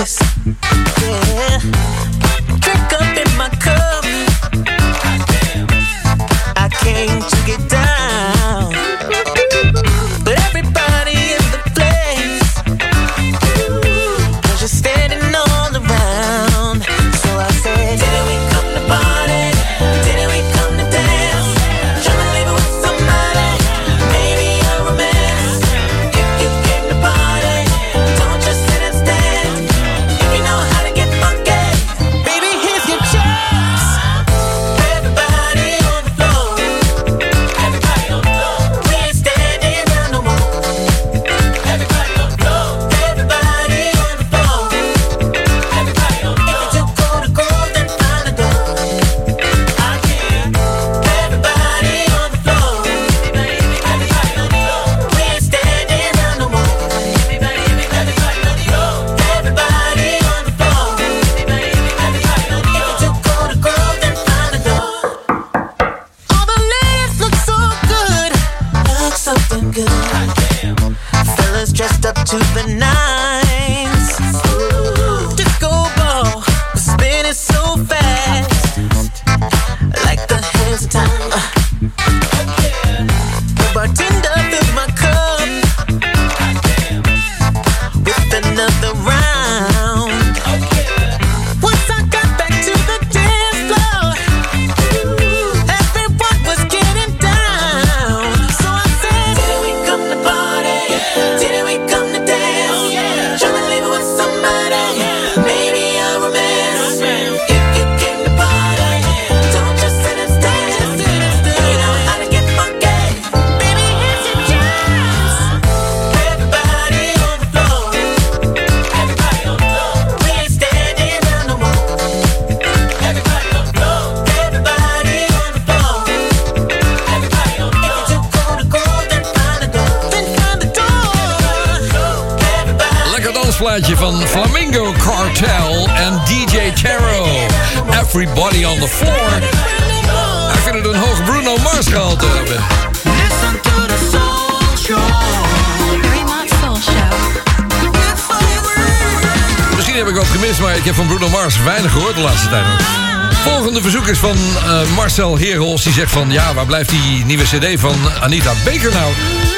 [155.85, 156.31] die zegt van...
[156.31, 159.11] ja, waar blijft die nieuwe cd van Anita Baker nou?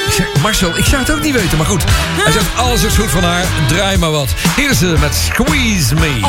[0.06, 1.84] Ik zeg, Marcel, ik zou het ook niet weten, maar goed.
[1.88, 4.34] Hij zegt, alles is goed van haar, draai maar wat.
[4.56, 6.20] Hier ze met Squeeze Me.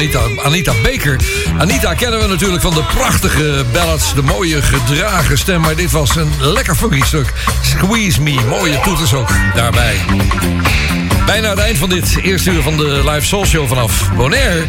[0.00, 1.20] Anita, Baker.
[1.58, 2.84] Anita kennen we natuurlijk van de
[3.20, 5.60] prachtige ballads, de mooie gedragen stem.
[5.60, 7.32] Maar dit was een lekker funky stuk.
[7.62, 9.96] Squeeze Me, mooie toeters ook daarbij.
[11.26, 14.64] Bijna het eind van dit eerste uur van de Live Soul Show vanaf Bonaire.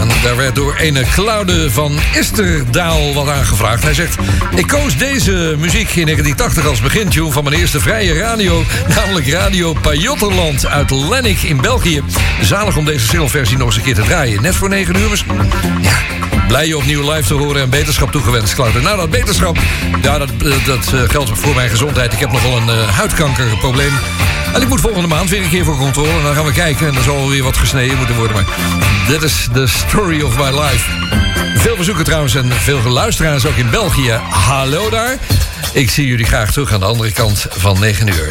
[0.00, 3.82] En daar werd door ene Claude van Isterdaal wat aangevraagd.
[3.82, 4.16] Hij zegt,
[4.54, 8.64] ik koos deze muziek in 1980 als begintune van mijn eerste vrije radio.
[8.88, 12.02] Namelijk Radio Pajottenland uit Lennik in België.
[12.40, 14.42] Zalig om deze single-versie nog eens een keer te draaien.
[14.42, 15.50] Net voor 9 uur misschien.
[15.80, 16.21] Ja,
[16.52, 18.80] blij je opnieuw live te horen en beterschap toegewenst, Claude.
[18.80, 19.58] Nou, dat beterschap,
[20.02, 22.12] ja, dat, eh, dat eh, geldt voor mijn gezondheid.
[22.12, 23.92] Ik heb nog wel een eh, huidkankerprobleem.
[24.54, 26.10] En ik moet volgende maand weer een keer voor controle.
[26.10, 26.86] En dan gaan we kijken.
[26.86, 28.36] En dan zal weer wat gesneden moeten worden.
[28.36, 28.44] Maar
[29.08, 30.90] dit is the story of my life.
[31.56, 34.20] Veel bezoeken trouwens en veel luisteraars ook in België.
[34.30, 35.18] Hallo daar.
[35.72, 38.30] Ik zie jullie graag terug aan de andere kant van 9 uur.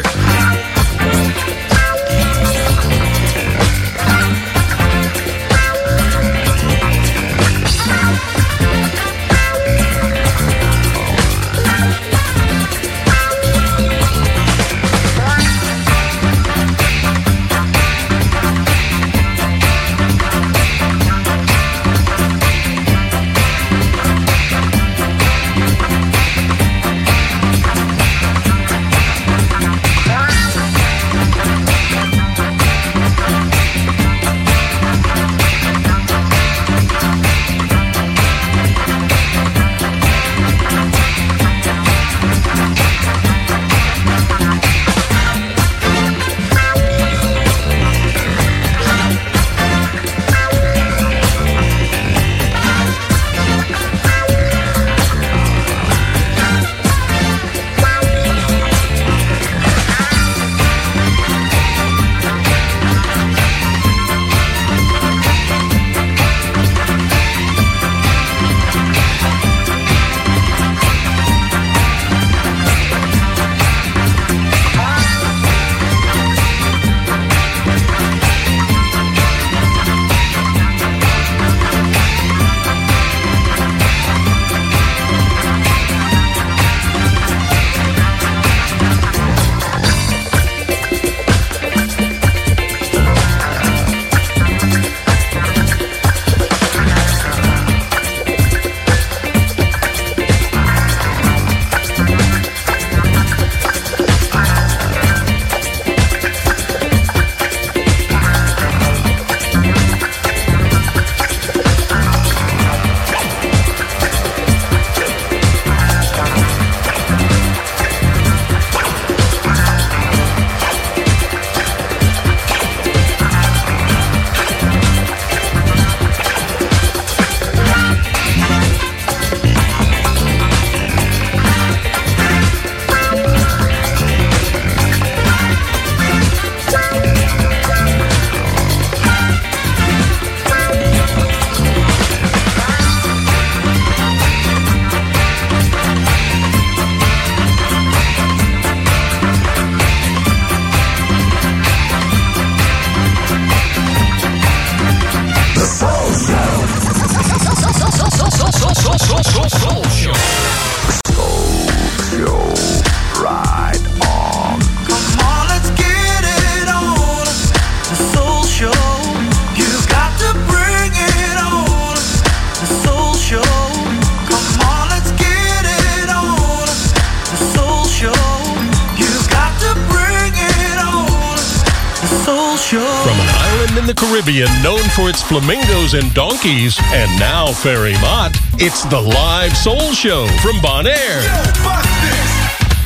[182.72, 187.92] From an island in the Caribbean known for its flamingos and donkeys, and now Ferry
[188.00, 191.20] Mott, it's the live soul show from Bonaire.
[191.60, 192.32] Fuck this.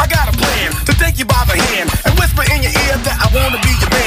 [0.00, 2.98] I got a plan to take you by the hand and whisper in your ear
[3.06, 4.05] that I wanna be your man.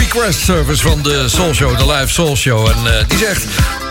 [0.00, 2.68] Request service van de Soul Show, de live Soul Show.
[2.68, 3.44] En eh, die zegt: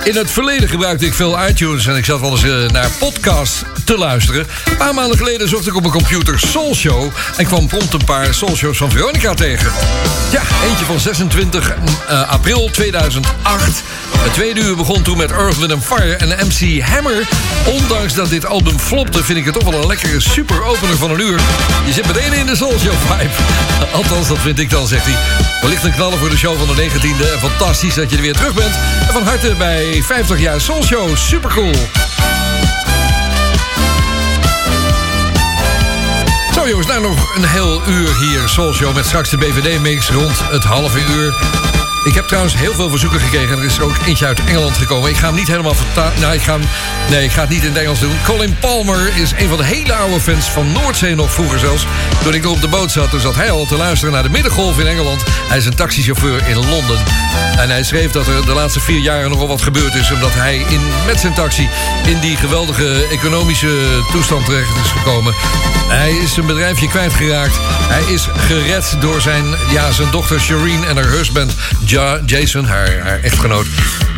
[0.04, 3.62] In het verleden gebruikte ik veel iTunes en ik zat wel eens eh, naar podcasts
[3.86, 4.48] te luisteren.
[4.66, 8.04] Een paar maanden geleden zocht ik op mijn computer Soul Show en kwam prompt een
[8.04, 9.72] paar Soul Shows van Veronica tegen.
[10.32, 11.74] Ja, eentje van 26
[12.08, 13.84] eh, april 2008.
[14.20, 17.28] Het tweede uur begon toen met Earth, Wind Fire en MC Hammer.
[17.66, 21.12] Ondanks dat dit album flopte, vind ik het toch wel een lekkere super opener van
[21.12, 21.40] een uur.
[21.86, 23.34] Je zit meteen in de Soul Show vibe.
[23.98, 25.16] Althans, dat vind ik dan, zegt hij.
[25.62, 27.34] Wellicht een knaller voor de show van de 19e.
[27.34, 28.76] En fantastisch dat je er weer terug bent.
[29.08, 31.18] En van harte bij 50 jaar Soul Show.
[31.18, 31.74] Super cool.
[36.54, 40.40] Zo jongens, nou nog een heel uur hier Soul Show met straks de BVD-mix rond
[40.52, 41.69] het halve uur.
[42.04, 43.58] Ik heb trouwens heel veel verzoeken gekregen.
[43.58, 45.10] Er is er ook eentje uit Engeland gekomen.
[45.10, 46.20] Ik ga hem niet helemaal vertalen.
[46.20, 46.38] Nou.
[47.10, 48.18] Nee, ik ga het niet in het Engels doen.
[48.26, 51.86] Colin Palmer is een van de hele oude fans van Noordzee nog vroeger zelfs.
[52.24, 54.80] Toen ik op de boot zat, toen zat hij al te luisteren naar de Middengolf
[54.80, 55.24] in Engeland.
[55.48, 57.00] Hij is een taxichauffeur in Londen.
[57.58, 60.12] En hij schreef dat er de laatste vier jaren nogal wat gebeurd is...
[60.12, 61.70] omdat hij in, met zijn taxi
[62.06, 65.34] in die geweldige economische toestand terecht is gekomen.
[65.88, 67.60] Hij is zijn bedrijfje kwijtgeraakt.
[67.64, 71.56] Hij is gered door zijn, ja, zijn dochter Shireen en haar husband
[71.90, 73.66] ja, Jason, haar, echtgenoot.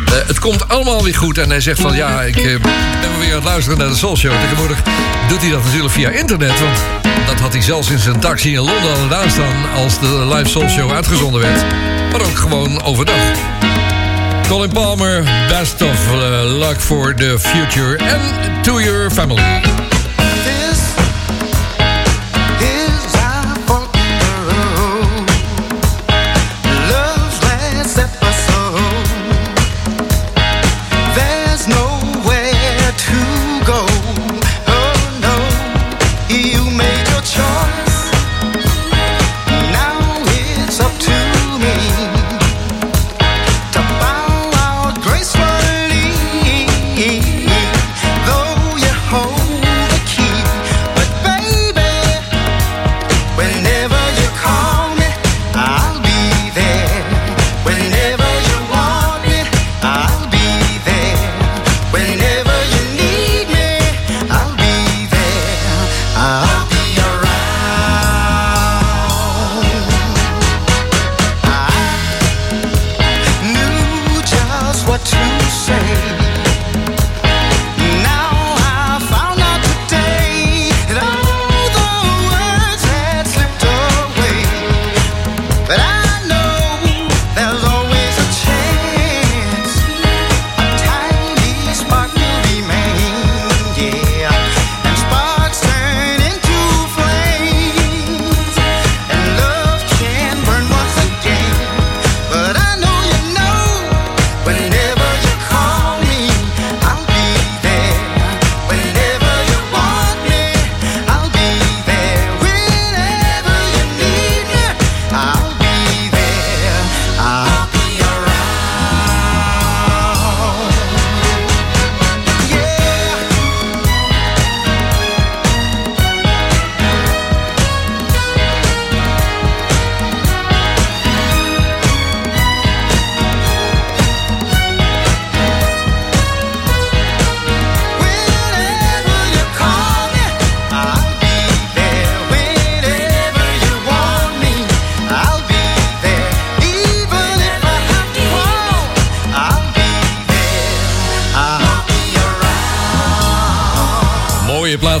[0.06, 1.38] Eh, het komt allemaal weer goed.
[1.38, 4.16] En hij zegt van ja, ik eh, ben weer aan het luisteren naar de Soul
[4.16, 4.40] Show.
[4.40, 4.82] Tegenwoordig
[5.28, 6.60] doet hij dat natuurlijk via internet.
[6.60, 6.78] Want
[7.26, 9.72] dat had hij zelfs in zijn taxi in Londen al gedaan staan...
[9.74, 11.64] als de live Soul Show uitgezonden werd.
[12.12, 13.14] Maar ook gewoon overdag.
[14.48, 19.91] Colin Palmer, best of eh, luck for the future and to your family.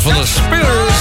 [0.02, 0.98] Van de Spinners.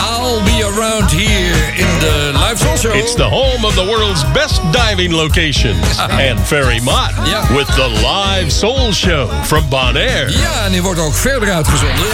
[0.00, 2.92] I'll be around here in the live show.
[2.94, 4.62] It's the home of the world's best
[5.08, 5.98] locations.
[6.28, 7.12] and Ferry Mott
[7.56, 10.32] with the live soul show from Bonaire.
[10.32, 12.06] Ja, en die wordt ook verder uitgezonden.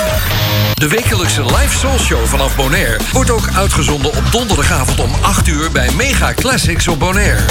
[0.74, 5.70] De wekelijkse live soul show vanaf Bonaire wordt ook uitgezonden op donderdagavond om 8 uur
[5.72, 7.44] bij Mega Classics op Bonaire.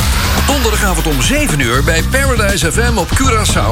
[0.48, 3.70] Donderdagavond om 7 uur bij Paradise FM op Curaçao.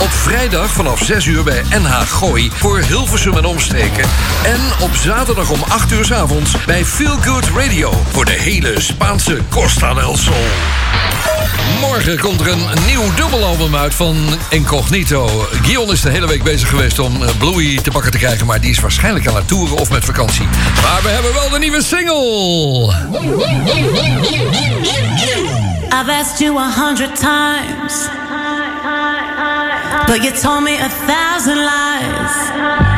[0.00, 4.04] Op vrijdag vanaf 6 uur bij NH Gooi voor Hilversum en omstreken.
[4.44, 8.80] En op zaterdag om 8 uur 's avonds bij Feel Good Radio voor de hele
[8.80, 11.01] Spaanse Costa del Sol.
[11.80, 14.16] Morgen komt er een nieuw dubbelalbum uit van
[14.48, 15.46] Incognito.
[15.62, 18.46] Guion is de hele week bezig geweest om eh, Bluey te pakken te krijgen...
[18.46, 20.44] maar die is waarschijnlijk aan het toeren of met vakantie.
[20.82, 22.94] Maar we hebben wel de nieuwe single.
[25.92, 28.08] I've asked you a hundred times,
[30.06, 32.91] but you told me a thousand lies.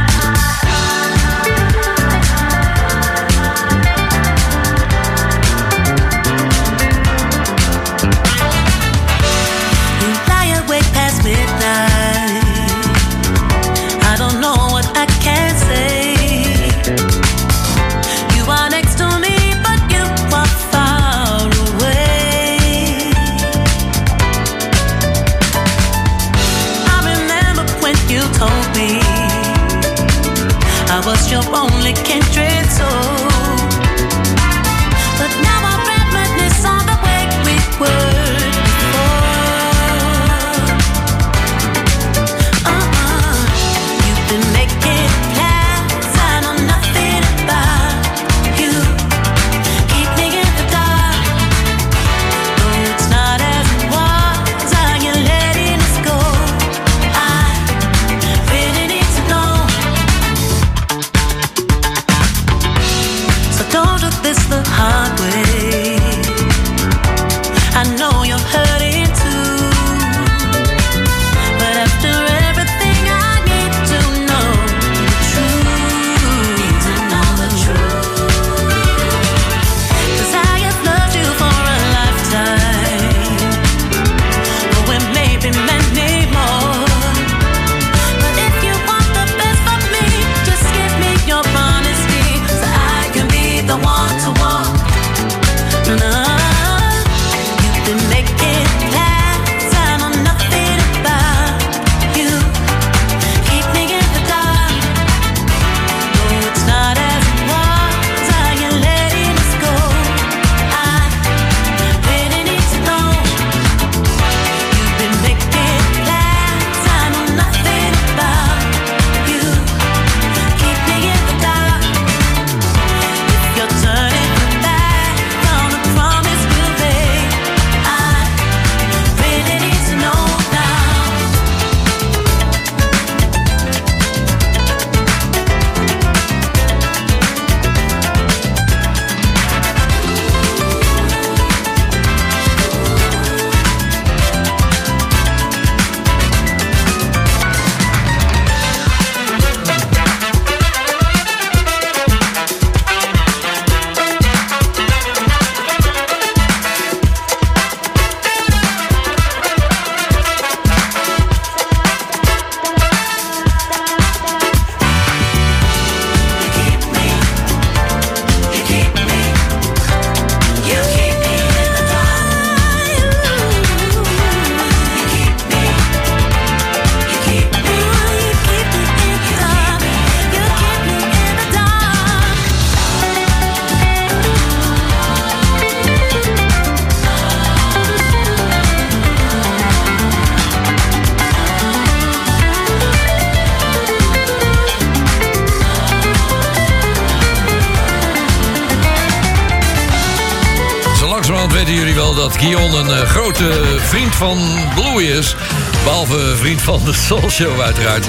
[202.88, 204.38] Een eh, grote vriend van
[204.74, 205.36] Bluey is.
[205.84, 208.06] Behalve vriend van de Soul Show uiteraard.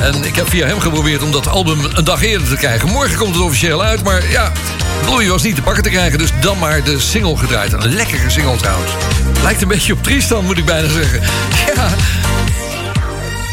[0.00, 2.88] En ik heb via hem geprobeerd om dat album een dag eerder te krijgen.
[2.88, 4.52] Morgen komt het officieel uit, maar ja,
[5.02, 6.18] Bluey was niet te pakken te krijgen.
[6.18, 7.72] Dus dan maar de single gedraaid.
[7.72, 8.90] Een lekkere single trouwens.
[9.42, 11.20] Lijkt een beetje op Tristan, moet ik bijna zeggen.
[11.74, 11.88] Ja,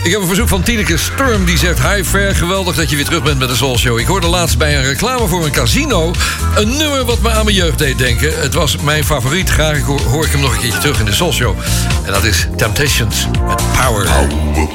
[0.03, 1.81] ik heb een verzoek van Tineke Sturm die zegt...
[1.81, 3.99] Hi Ver, geweldig dat je weer terug bent met de Soul Show.
[3.99, 6.13] Ik hoorde laatst bij een reclame voor een casino...
[6.55, 8.41] een nummer wat me aan mijn jeugd deed denken.
[8.41, 9.49] Het was mijn favoriet.
[9.49, 11.57] Graag hoor, ik hem nog een keertje terug in de Soul Show.
[12.05, 14.05] En dat is Temptations met Power.
[14.05, 14.67] Power,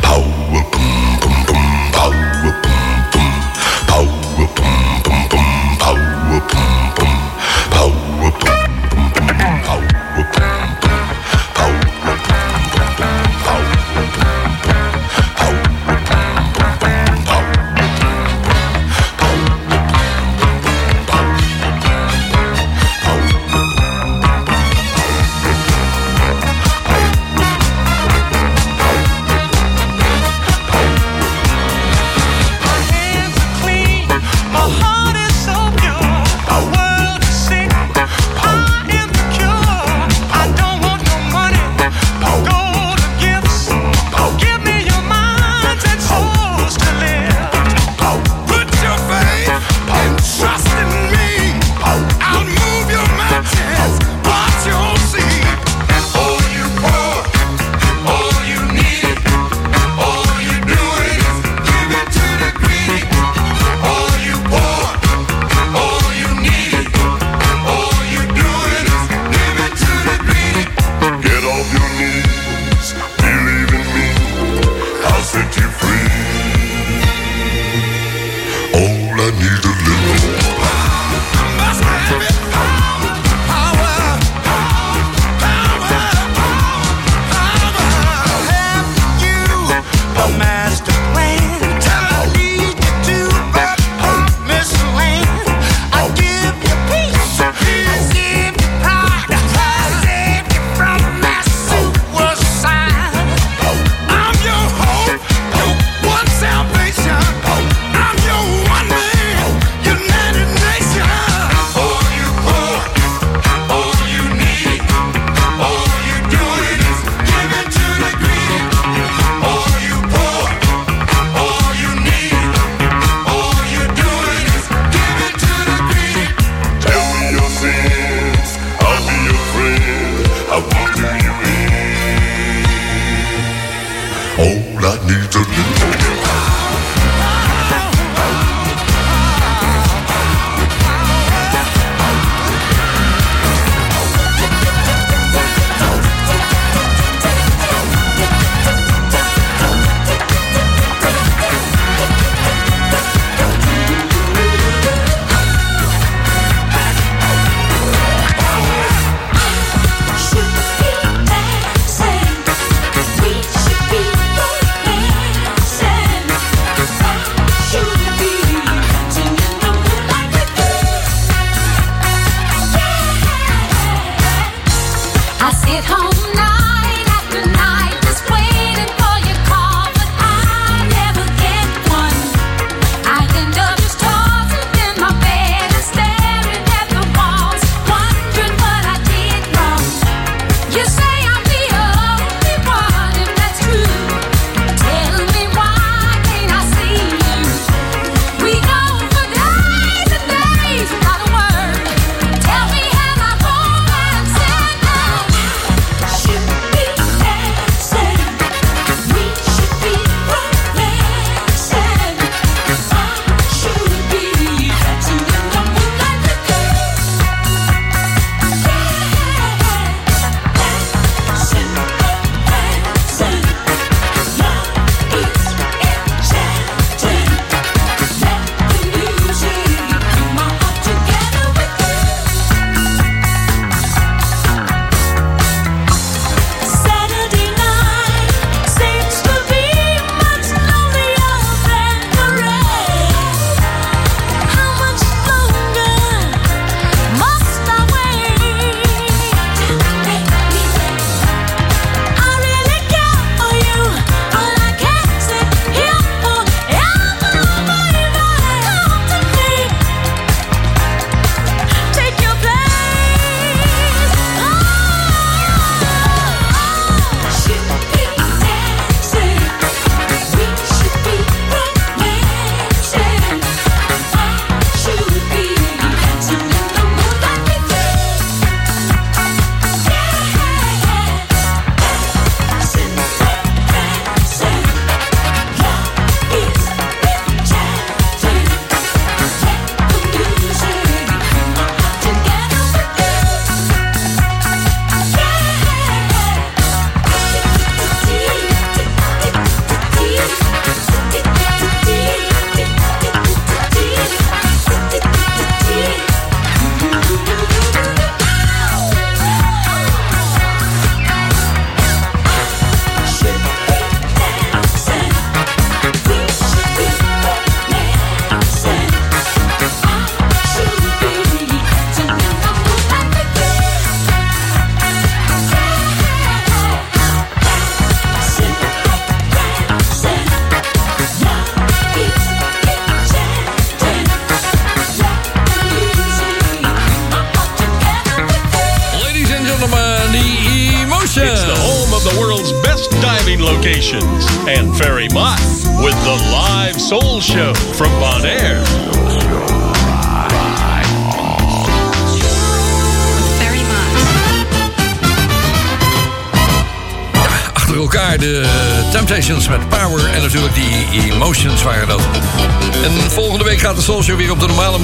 [0.00, 0.33] power,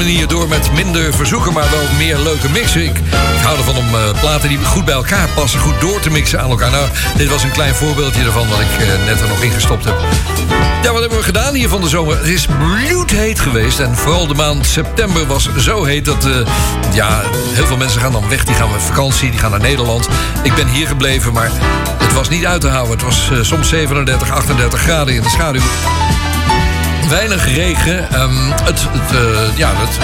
[0.06, 2.84] manier door met minder verzoeken, maar wel meer leuke mixen.
[2.84, 3.00] Ik,
[3.42, 6.50] hou ervan om eh, platen die goed bij elkaar passen, goed door te mixen aan
[6.50, 6.70] elkaar.
[6.70, 9.94] Nou, dit was een klein voorbeeldje ervan wat ik eh, net er nog ingestopt heb.
[10.82, 12.18] Ja, wat hebben we gedaan hier van de zomer?
[12.18, 16.24] Het is bloedheet geweest en vooral de maand september was zo heet dat...
[16.24, 16.32] eh,
[16.92, 20.08] ja, heel veel mensen gaan dan weg, die gaan op vakantie, die gaan naar Nederland.
[20.42, 21.50] Ik ben hier gebleven, maar
[21.98, 22.92] het was niet uit te houden.
[22.92, 25.62] Het was soms 37, 38 graden in de schaduw.
[27.10, 28.12] Weinig regen.
[28.12, 29.98] Ehm, het, eh, ja, het,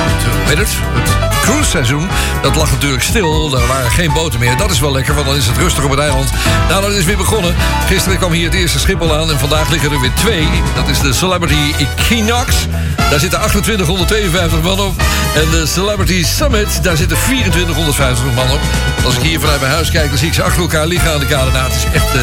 [0.58, 0.58] het?
[0.58, 2.08] Het cruiseseizoen,
[2.42, 3.56] dat lag natuurlijk stil.
[3.56, 4.56] Er waren geen boten meer.
[4.56, 6.30] Dat is wel lekker, want dan is het rustig op het eiland.
[6.68, 7.54] Nou, dat is weer begonnen.
[7.86, 10.48] Gisteren kwam hier het eerste Schiphol aan en vandaag liggen er weer twee.
[10.74, 12.66] Dat is de Celebrity Equinox.
[13.10, 15.02] Daar zitten 2852 man op.
[15.34, 18.60] En de Celebrity Summit, daar zitten 2450 man op.
[19.04, 21.20] Als ik hier vanuit mijn huis kijk, dan zie ik ze achter elkaar liggen aan
[21.20, 21.50] de kade.
[21.50, 22.20] Nou, het is echt eh,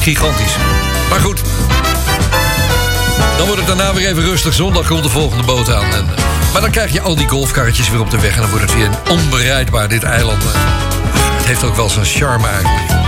[0.00, 0.56] gigantisch.
[1.10, 1.42] Maar goed,
[3.40, 4.54] dan wordt het daarna weer even rustig.
[4.54, 5.84] Zondag komt de volgende boot aan.
[5.84, 8.34] En, eh, maar dan krijg je al die golfkarretjes weer op de weg.
[8.34, 10.42] En dan wordt het weer onbereidbaar, dit eiland.
[10.42, 12.99] Het heeft ook wel zijn charme eigenlijk.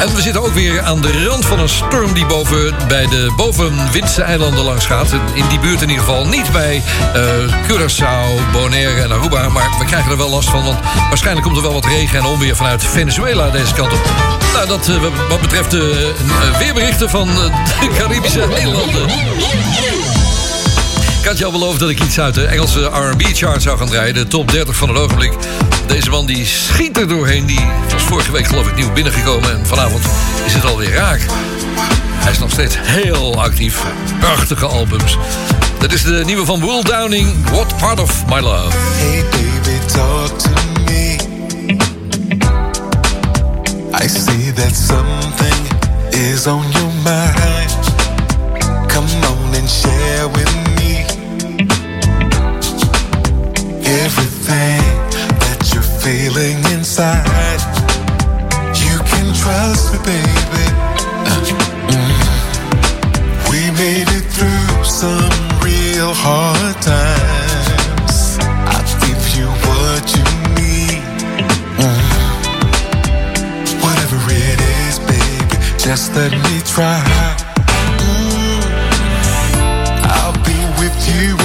[0.00, 3.32] En we zitten ook weer aan de rand van een storm die boven, bij de
[3.36, 5.12] bovenwindse eilanden langs gaat.
[5.34, 6.26] In die buurt in ieder geval.
[6.26, 6.82] Niet bij
[7.14, 7.22] eh,
[7.68, 9.48] Curaçao, Bonaire en Aruba.
[9.48, 10.64] Maar we krijgen er wel last van.
[10.64, 14.10] Want waarschijnlijk komt er wel wat regen en onweer vanuit Venezuela deze kant op.
[14.52, 14.96] Nou, dat eh,
[15.28, 16.12] wat betreft de
[16.52, 17.28] eh, weerberichten van
[17.80, 19.08] de Caribische eilanden.
[21.20, 24.14] Ik had je al beloofd dat ik iets uit de Engelse R&B-chart zou gaan draaien.
[24.14, 25.32] De top 30 van het ogenblik.
[25.86, 27.46] Deze man die schiet er doorheen.
[27.46, 27.60] Die
[27.92, 29.58] was vorige week geloof ik nieuw binnengekomen.
[29.58, 30.04] En vanavond
[30.46, 31.20] is het alweer raak.
[32.24, 33.82] Hij is nog steeds heel actief.
[34.18, 35.18] Prachtige albums.
[35.78, 37.50] Dat is de nieuwe van Will Downing.
[37.50, 38.76] What Part of My Love.
[38.76, 40.50] Hey baby, talk to
[40.86, 41.16] me.
[44.04, 45.74] I see that something
[46.10, 47.92] is on your mind.
[48.86, 50.73] Come on and share with me
[56.04, 57.24] feeling inside.
[58.76, 60.66] You can trust me, baby.
[61.24, 61.48] Uh,
[61.88, 62.12] mm.
[63.50, 65.32] We made it through some
[65.64, 68.36] real hard times.
[68.68, 70.24] I'll give you what you
[70.60, 71.00] need.
[71.80, 72.04] Mm.
[73.82, 77.00] Whatever it is, baby, just let me try.
[78.04, 78.60] Mm.
[80.16, 81.43] I'll be with you,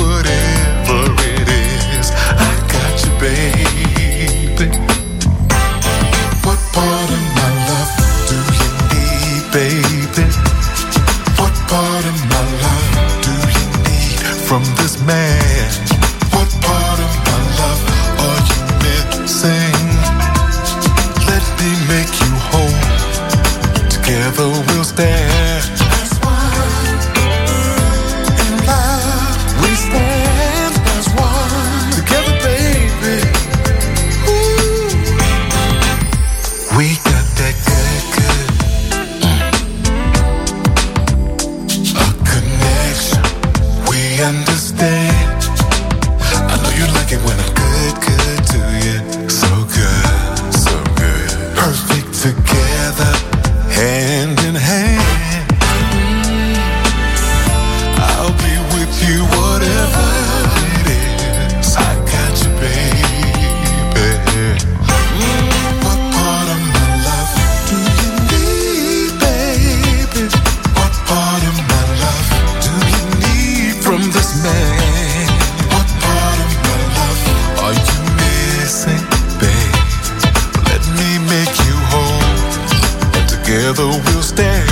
[83.87, 84.68] we'll stand.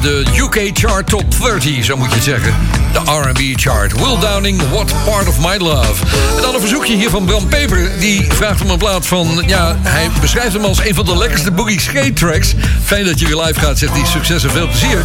[0.00, 2.54] De UK Chart Top 30, zo moet je het zeggen.
[2.92, 3.92] De R&B chart.
[3.92, 6.04] Will Downing, What Part of My Love.
[6.36, 7.90] En dan een verzoekje hier van Bram Peper.
[7.98, 9.42] Die vraagt om een plaat van...
[9.46, 12.54] Ja, hij beschrijft hem als een van de lekkerste boogie skate tracks.
[12.84, 14.04] Fijn dat je weer live gaat, zegt hij.
[14.04, 15.04] Succes en veel plezier.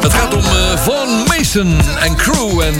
[0.00, 2.74] Het gaat om eh, Von Mason en crew en...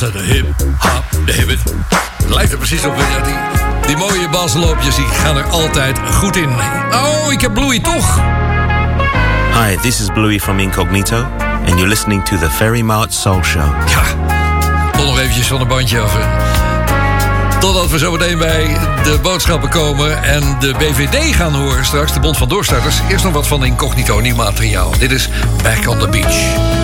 [0.00, 0.46] Het de hip,
[0.78, 1.58] hop, de hip it.
[2.28, 2.94] Lijkt er precies op.
[2.96, 3.34] Ja, die,
[3.86, 6.48] die mooie basloopjes die gaan er altijd goed in.
[6.92, 8.20] Oh, ik heb Bluey toch.
[9.52, 13.74] Hi, this is Bluey from Incognito, and you're listening to the Ferry Mart Soul Show.
[13.88, 14.02] Ja,
[14.92, 16.16] toch nog eventjes van een bandje af.
[17.58, 22.20] Totdat we zo meteen bij de boodschappen komen en de BVD gaan horen straks, de
[22.20, 22.96] Bond van Doorstarters.
[23.08, 24.98] Eerst nog wat van Incognito, nieuw materiaal.
[24.98, 25.28] Dit is
[25.62, 26.79] Back on the Beach.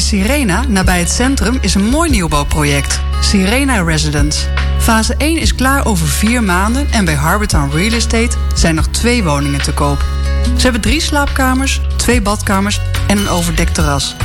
[0.00, 3.00] Sirena, nabij het centrum, is een mooi nieuwbouwproject.
[3.20, 4.46] Sirena Residence.
[4.78, 9.24] Fase 1 is klaar over vier maanden en bij Harbortown Real Estate zijn nog twee
[9.24, 10.04] woningen te koop.
[10.56, 14.16] Ze hebben drie slaapkamers, twee badkamers en een overdekt terras.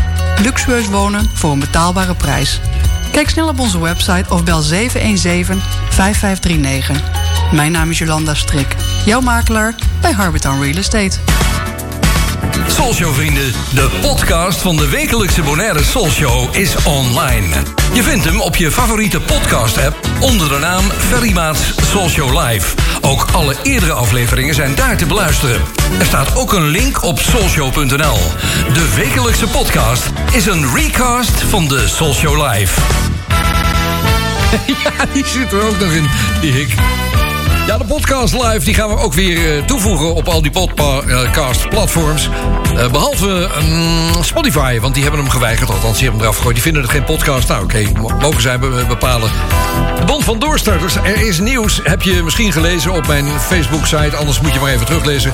[0.43, 2.59] Luxueus wonen voor een betaalbare prijs.
[3.11, 4.67] Kijk snel op onze website of bel 717-5539.
[7.51, 8.75] Mijn naam is Jolanda Strik,
[9.05, 11.17] jouw makelaar bij Harbortown Real Estate.
[12.67, 17.47] Soulshow vrienden, de podcast van de wekelijkse Bonaire Soulshow is online.
[17.93, 22.75] Je vindt hem op je favoriete podcast app onder de naam Ferry Maats Soulshow Live.
[23.01, 25.61] Ook alle eerdere afleveringen zijn daar te beluisteren.
[25.99, 28.17] Er staat ook een link op soulshow.nl.
[28.73, 32.81] De wekelijkse podcast is een recast van de Soulshow Live.
[34.83, 36.09] Ja, die zit er ook nog in,
[36.41, 36.67] die.
[37.71, 42.29] Ja, de podcast live die gaan we ook weer eh, toevoegen op al die podcast-platforms.
[42.77, 45.69] Eh, behalve mm, Spotify, want die hebben hem geweigerd.
[45.69, 46.55] Althans, die hebben hem eraf gegooid.
[46.55, 47.47] Die vinden het geen podcast.
[47.47, 49.29] Nou, oké, mo- mogen zij be- bepalen.
[49.99, 51.79] De Bond van Doorstarters, er is nieuws.
[51.83, 54.15] Heb je misschien gelezen op mijn Facebook-site.
[54.15, 55.33] Anders moet je maar even teruglezen.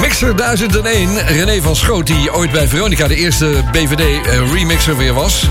[0.00, 2.06] Mixer 1001, René van Schoot...
[2.06, 5.48] die ooit bij Veronica de eerste BVD-remixer weer was...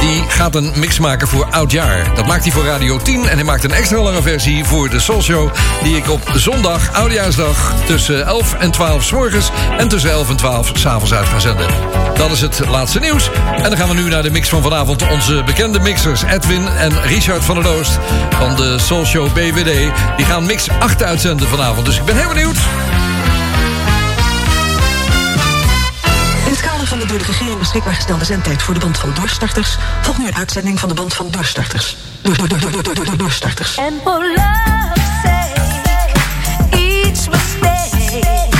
[0.00, 2.14] die gaat een mix maken voor Oudjaar.
[2.14, 5.00] Dat maakt hij voor Radio 10 en hij maakt een extra lange versie voor de
[5.00, 5.50] Soul Show...
[5.82, 9.50] die ik op zondag, Oudjaarsdag, tussen 11 en 12 s morgens...
[9.78, 11.66] en tussen 11 en 12 s avonds uit gaan zenden.
[12.14, 13.30] Dat is het laatste nieuws.
[13.56, 15.08] En dan gaan we nu naar de mix van vanavond.
[15.10, 17.98] Onze bekende mixers Edwin en Richard van der Oost...
[18.30, 19.90] van de Soul Show BVD.
[20.16, 21.86] Die gaan mix 8 uitzenden vanavond.
[21.86, 22.56] Dus ik ben heel benieuwd...
[26.92, 30.26] van de door de regering beschikbaar gestelde zendtijd voor de band van doorstarters volgt nu
[30.26, 31.96] een uitzending van de band van doorstarters.
[32.20, 33.78] Door, door, door, door, door, door, door, doorstarters.
[33.78, 35.60] And for love's sake,
[37.30, 38.51] mistake,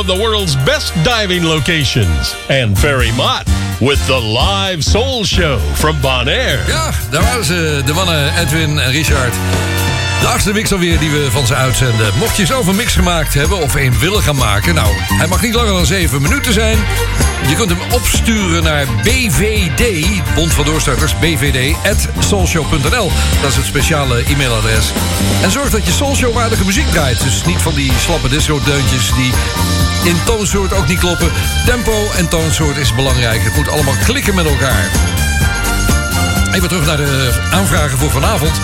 [0.00, 2.34] of the world's best diving locations.
[2.48, 3.46] And Ferry Mott
[3.80, 6.64] with the live soul show from Bonaire.
[6.66, 9.34] Ja, daar waren ze, de mannen Edwin en Richard.
[10.20, 12.12] De achtste mix alweer die we van ze uitzenden.
[12.18, 14.74] Mocht je zelf een mix gemaakt hebben of een willen gaan maken...
[14.74, 16.78] nou, hij mag niet langer dan 7 minuten zijn.
[17.48, 23.10] Je kunt hem opsturen naar BVD, Bond van Doorstarters, bvd.soulshow.nl.
[23.40, 24.92] Dat is het speciale e-mailadres.
[25.42, 27.22] En zorg dat je soulshow-waardige muziek draait.
[27.22, 29.32] Dus niet van die slappe disco-deuntjes die
[30.04, 31.30] in toonsoort ook niet kloppen.
[31.66, 33.42] Tempo en toonsoort is belangrijk.
[33.42, 34.90] Het moet allemaal klikken met elkaar.
[36.52, 38.60] Even terug naar de aanvragen voor vanavond.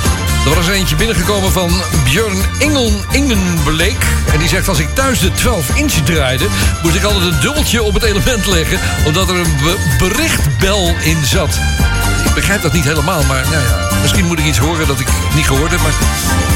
[0.47, 1.71] Er was eentje binnengekomen van
[2.05, 4.05] Björn Engel, Ingenbleek.
[4.33, 6.47] En die zegt, als ik thuis de 12 inch draaide...
[6.83, 8.79] moest ik altijd een dubbeltje op het element leggen...
[9.07, 11.59] omdat er een be- berichtbel in zat.
[12.29, 15.07] Ik begrijp dat niet helemaal, maar nou ja, misschien moet ik iets horen dat ik
[15.35, 15.81] niet gehoord heb.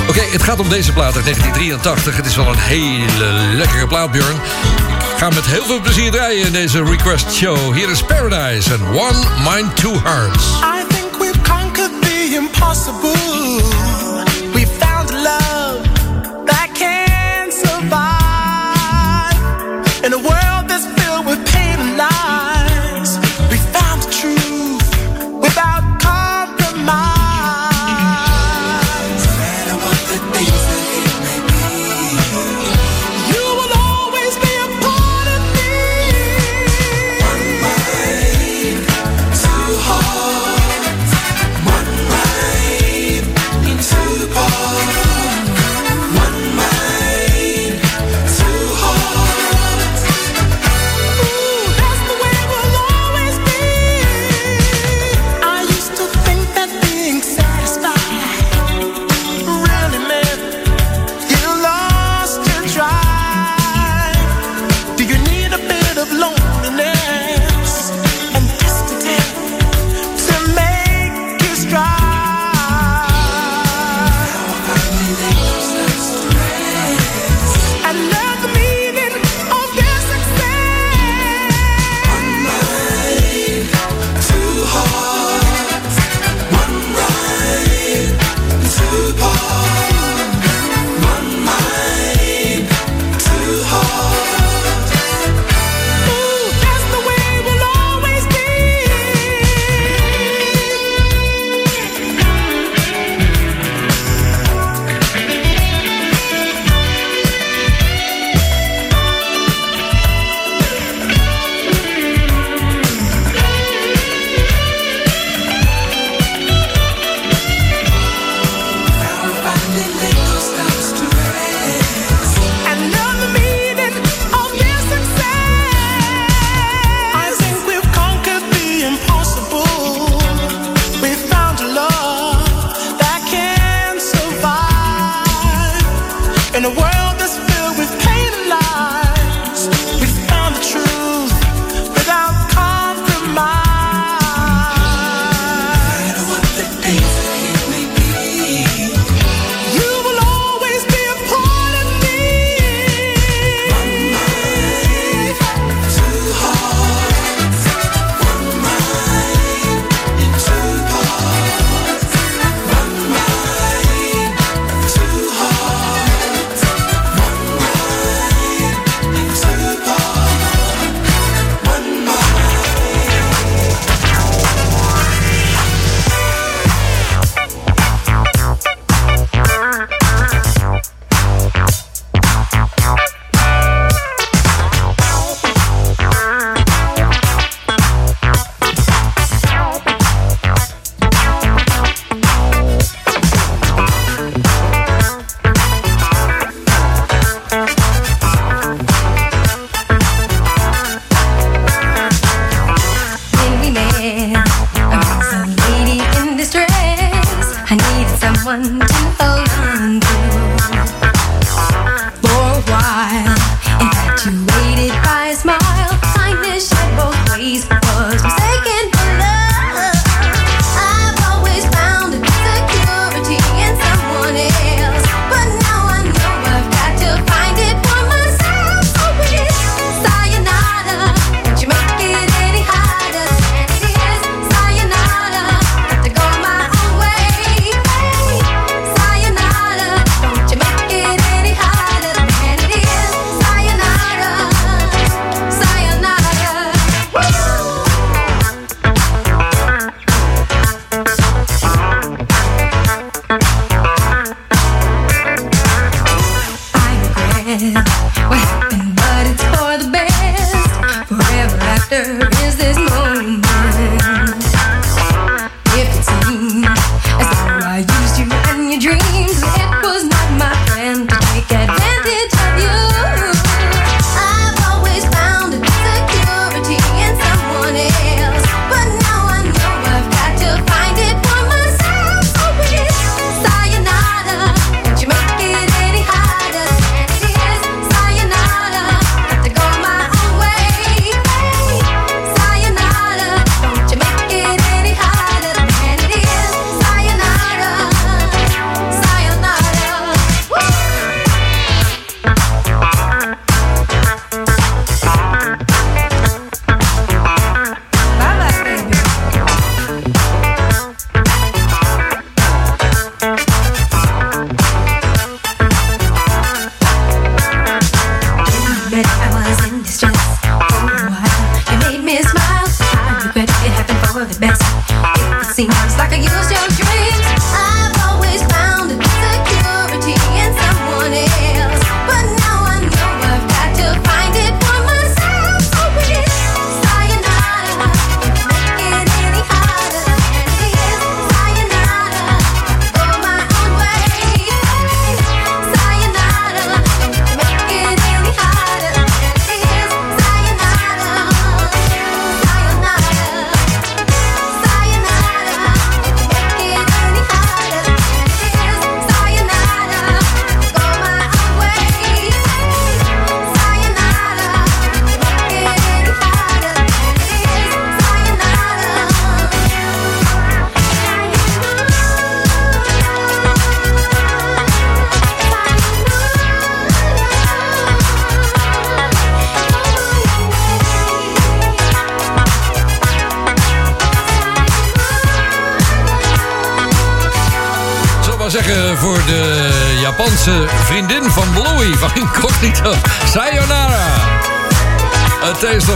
[0.09, 2.17] Oké, het gaat om deze plaat uit 1983.
[2.17, 4.35] Het is wel een hele lekkere plaat, Björn.
[5.13, 7.75] Ik ga met heel veel plezier draaien in deze request show.
[7.75, 9.19] Hier is Paradise and One
[9.55, 10.45] Mind Two Hearts.
[10.45, 13.40] I think we've conquered the impossible.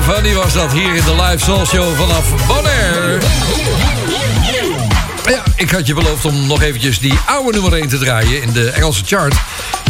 [0.08, 3.18] Funny was dat hier in de live soul show vanaf Bonaire.
[5.28, 8.52] Ja, ik had je beloofd om nog eventjes die oude nummer 1 te draaien in
[8.52, 9.34] de Engelse chart.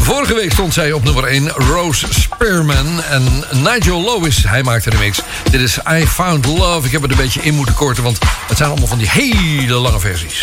[0.00, 4.44] Vorige week stond zij op nummer 1, Rose Spearman en Nigel Lewis.
[4.46, 5.20] Hij maakte de mix.
[5.50, 6.86] Dit is I Found Love.
[6.86, 9.74] Ik heb het een beetje in moeten korten, want het zijn allemaal van die hele
[9.74, 10.42] lange versies.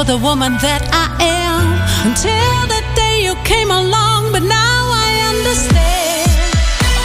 [0.00, 1.66] for the woman that I am
[2.08, 4.32] until the day you came along.
[4.32, 6.30] But now I understand.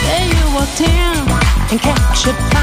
[0.06, 1.16] that you walked in
[1.72, 2.55] and captured.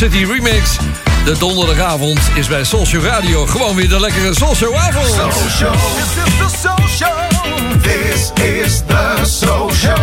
[0.00, 0.76] City Remix.
[1.24, 5.06] De donderdagavond is bij Social Radio gewoon weer de lekkere Social Avond.
[5.06, 7.12] This is the social.
[7.82, 9.96] This is the social.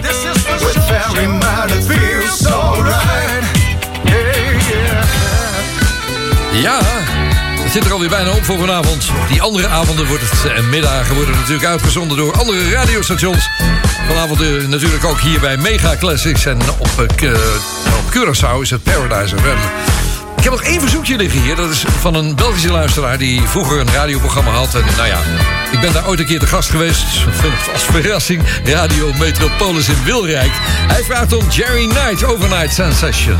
[0.00, 0.84] This is the With.
[0.84, 1.26] Very
[1.78, 3.44] it feels so right.
[4.08, 4.56] Hey,
[6.52, 6.62] yeah.
[6.62, 6.80] Ja,
[7.62, 9.10] het zit er alweer bijna op voor vanavond.
[9.28, 13.48] Die andere avonden wordt het, en middagen worden natuurlijk uitgezonden door andere radiostations.
[14.08, 17.30] Vanavond eh, natuurlijk ook hier bij Mega Classics en op uh,
[18.18, 19.56] Curaçao is het Paradise van.
[20.36, 21.56] Ik heb nog één verzoekje liggen hier.
[21.56, 24.74] Dat is van een Belgische luisteraar die vroeger een radioprogramma had.
[24.74, 25.18] En nou ja,
[25.72, 27.04] ik ben daar ooit een keer te gast geweest.
[27.72, 30.52] Als verrassing, Radio Metropolis in Wilrijk.
[30.88, 33.38] Hij vraagt om Jerry Knight Overnight Sensation.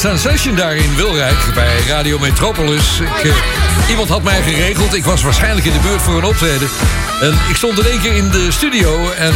[0.00, 3.00] Sensation daar in Wilrijk bij Radio Metropolis.
[3.00, 3.34] Ik, eh,
[3.88, 4.94] iemand had mij geregeld.
[4.94, 6.68] Ik was waarschijnlijk in de buurt voor een optreden.
[7.20, 9.34] En ik stond in één keer in de studio en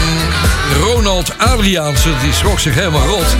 [0.80, 3.26] Ronald Adriaanse die schrok zich helemaal rot.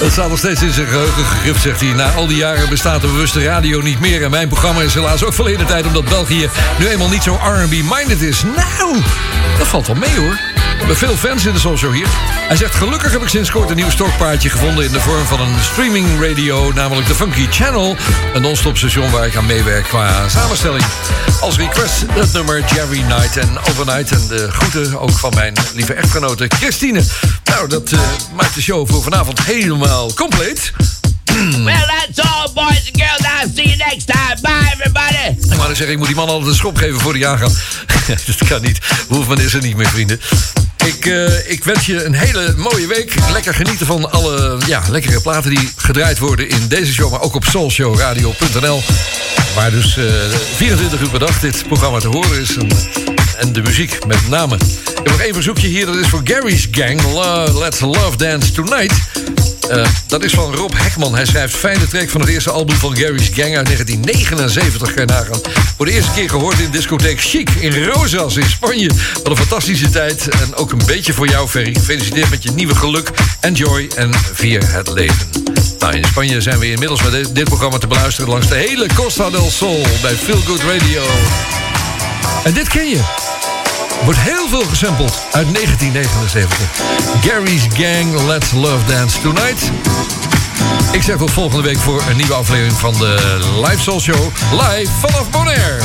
[0.00, 1.92] Dat staat nog steeds in zijn geheugen zegt hij.
[1.92, 4.24] Na al die jaren bestaat de bewuste radio niet meer.
[4.24, 5.86] En mijn programma is helaas ook verleden tijd...
[5.86, 6.48] omdat België
[6.78, 8.42] nu eenmaal niet zo R&B-minded is.
[8.42, 9.00] Nou,
[9.58, 10.53] dat valt wel mee hoor.
[10.90, 12.06] Veel fans in de Show hier.
[12.48, 14.84] Hij zegt, gelukkig heb ik sinds kort een nieuw stokpaardje gevonden...
[14.84, 17.96] in de vorm van een streaming radio, namelijk de Funky Channel.
[18.34, 20.84] Een non-stop station waar ik aan meewerk qua samenstelling.
[21.40, 24.10] Als request het nummer Jerry Night en Overnight.
[24.10, 27.02] En de groeten ook van mijn lieve echtgenote Christine.
[27.44, 27.98] Nou, dat eh,
[28.36, 30.72] maakt de show voor vanavond helemaal compleet.
[31.64, 33.20] Well, that's all, boys and girls.
[33.20, 34.40] I'll see you next time.
[34.42, 35.52] Bye, everybody.
[35.52, 37.52] Ik wou net zeggen, ik moet die man altijd een schop geven voor die aangaan.
[38.26, 38.78] dat kan niet.
[39.08, 40.20] Hoefman is er niet meer, vrienden.
[40.84, 43.14] Ik, eh, ik wens je een hele mooie week.
[43.32, 47.34] Lekker genieten van alle ja, lekkere platen die gedraaid worden in deze show, maar ook
[47.34, 48.82] op soulshowradio.nl.
[49.54, 50.04] Waar dus eh,
[50.56, 52.56] 24 uur per dag dit programma te horen is.
[53.36, 54.54] En, de muziek met name.
[54.54, 57.00] Ik heb nog één verzoekje hier, dat is voor Gary's Gang.
[57.58, 59.43] Let's Love Dance Tonight.
[59.68, 61.14] Eh, dat is van Rob Hekman.
[61.14, 64.94] Hij schrijft fijne track van het eerste album van Gary's Gang uit 1979.
[64.94, 65.40] Kan je nagaan.
[65.76, 68.90] Voor de eerste keer gehoord in discotheek Chic in Rosas in Spanje.
[69.14, 70.28] Wat een fantastische tijd.
[70.28, 71.74] En ook een beetje voor jou, Ferry.
[71.74, 73.10] Gefeliciteerd met je nieuwe geluk.
[73.40, 75.28] Enjoy en vier het leven.
[75.78, 78.30] Nou, in Spanje zijn we inmiddels met dit, dit programma te beluisteren...
[78.30, 81.02] langs de hele Costa del Sol bij Feel Good Radio.
[82.44, 83.23] En dit ken je.
[84.04, 86.58] Wordt heel veel gesampled uit 1979.
[87.20, 89.70] Gary's Gang, Let's Love Dance Tonight.
[90.92, 94.30] Ik zeg tot volgende week voor een nieuwe aflevering van de Live Soul Show.
[94.50, 95.78] Live vanaf Bonaire.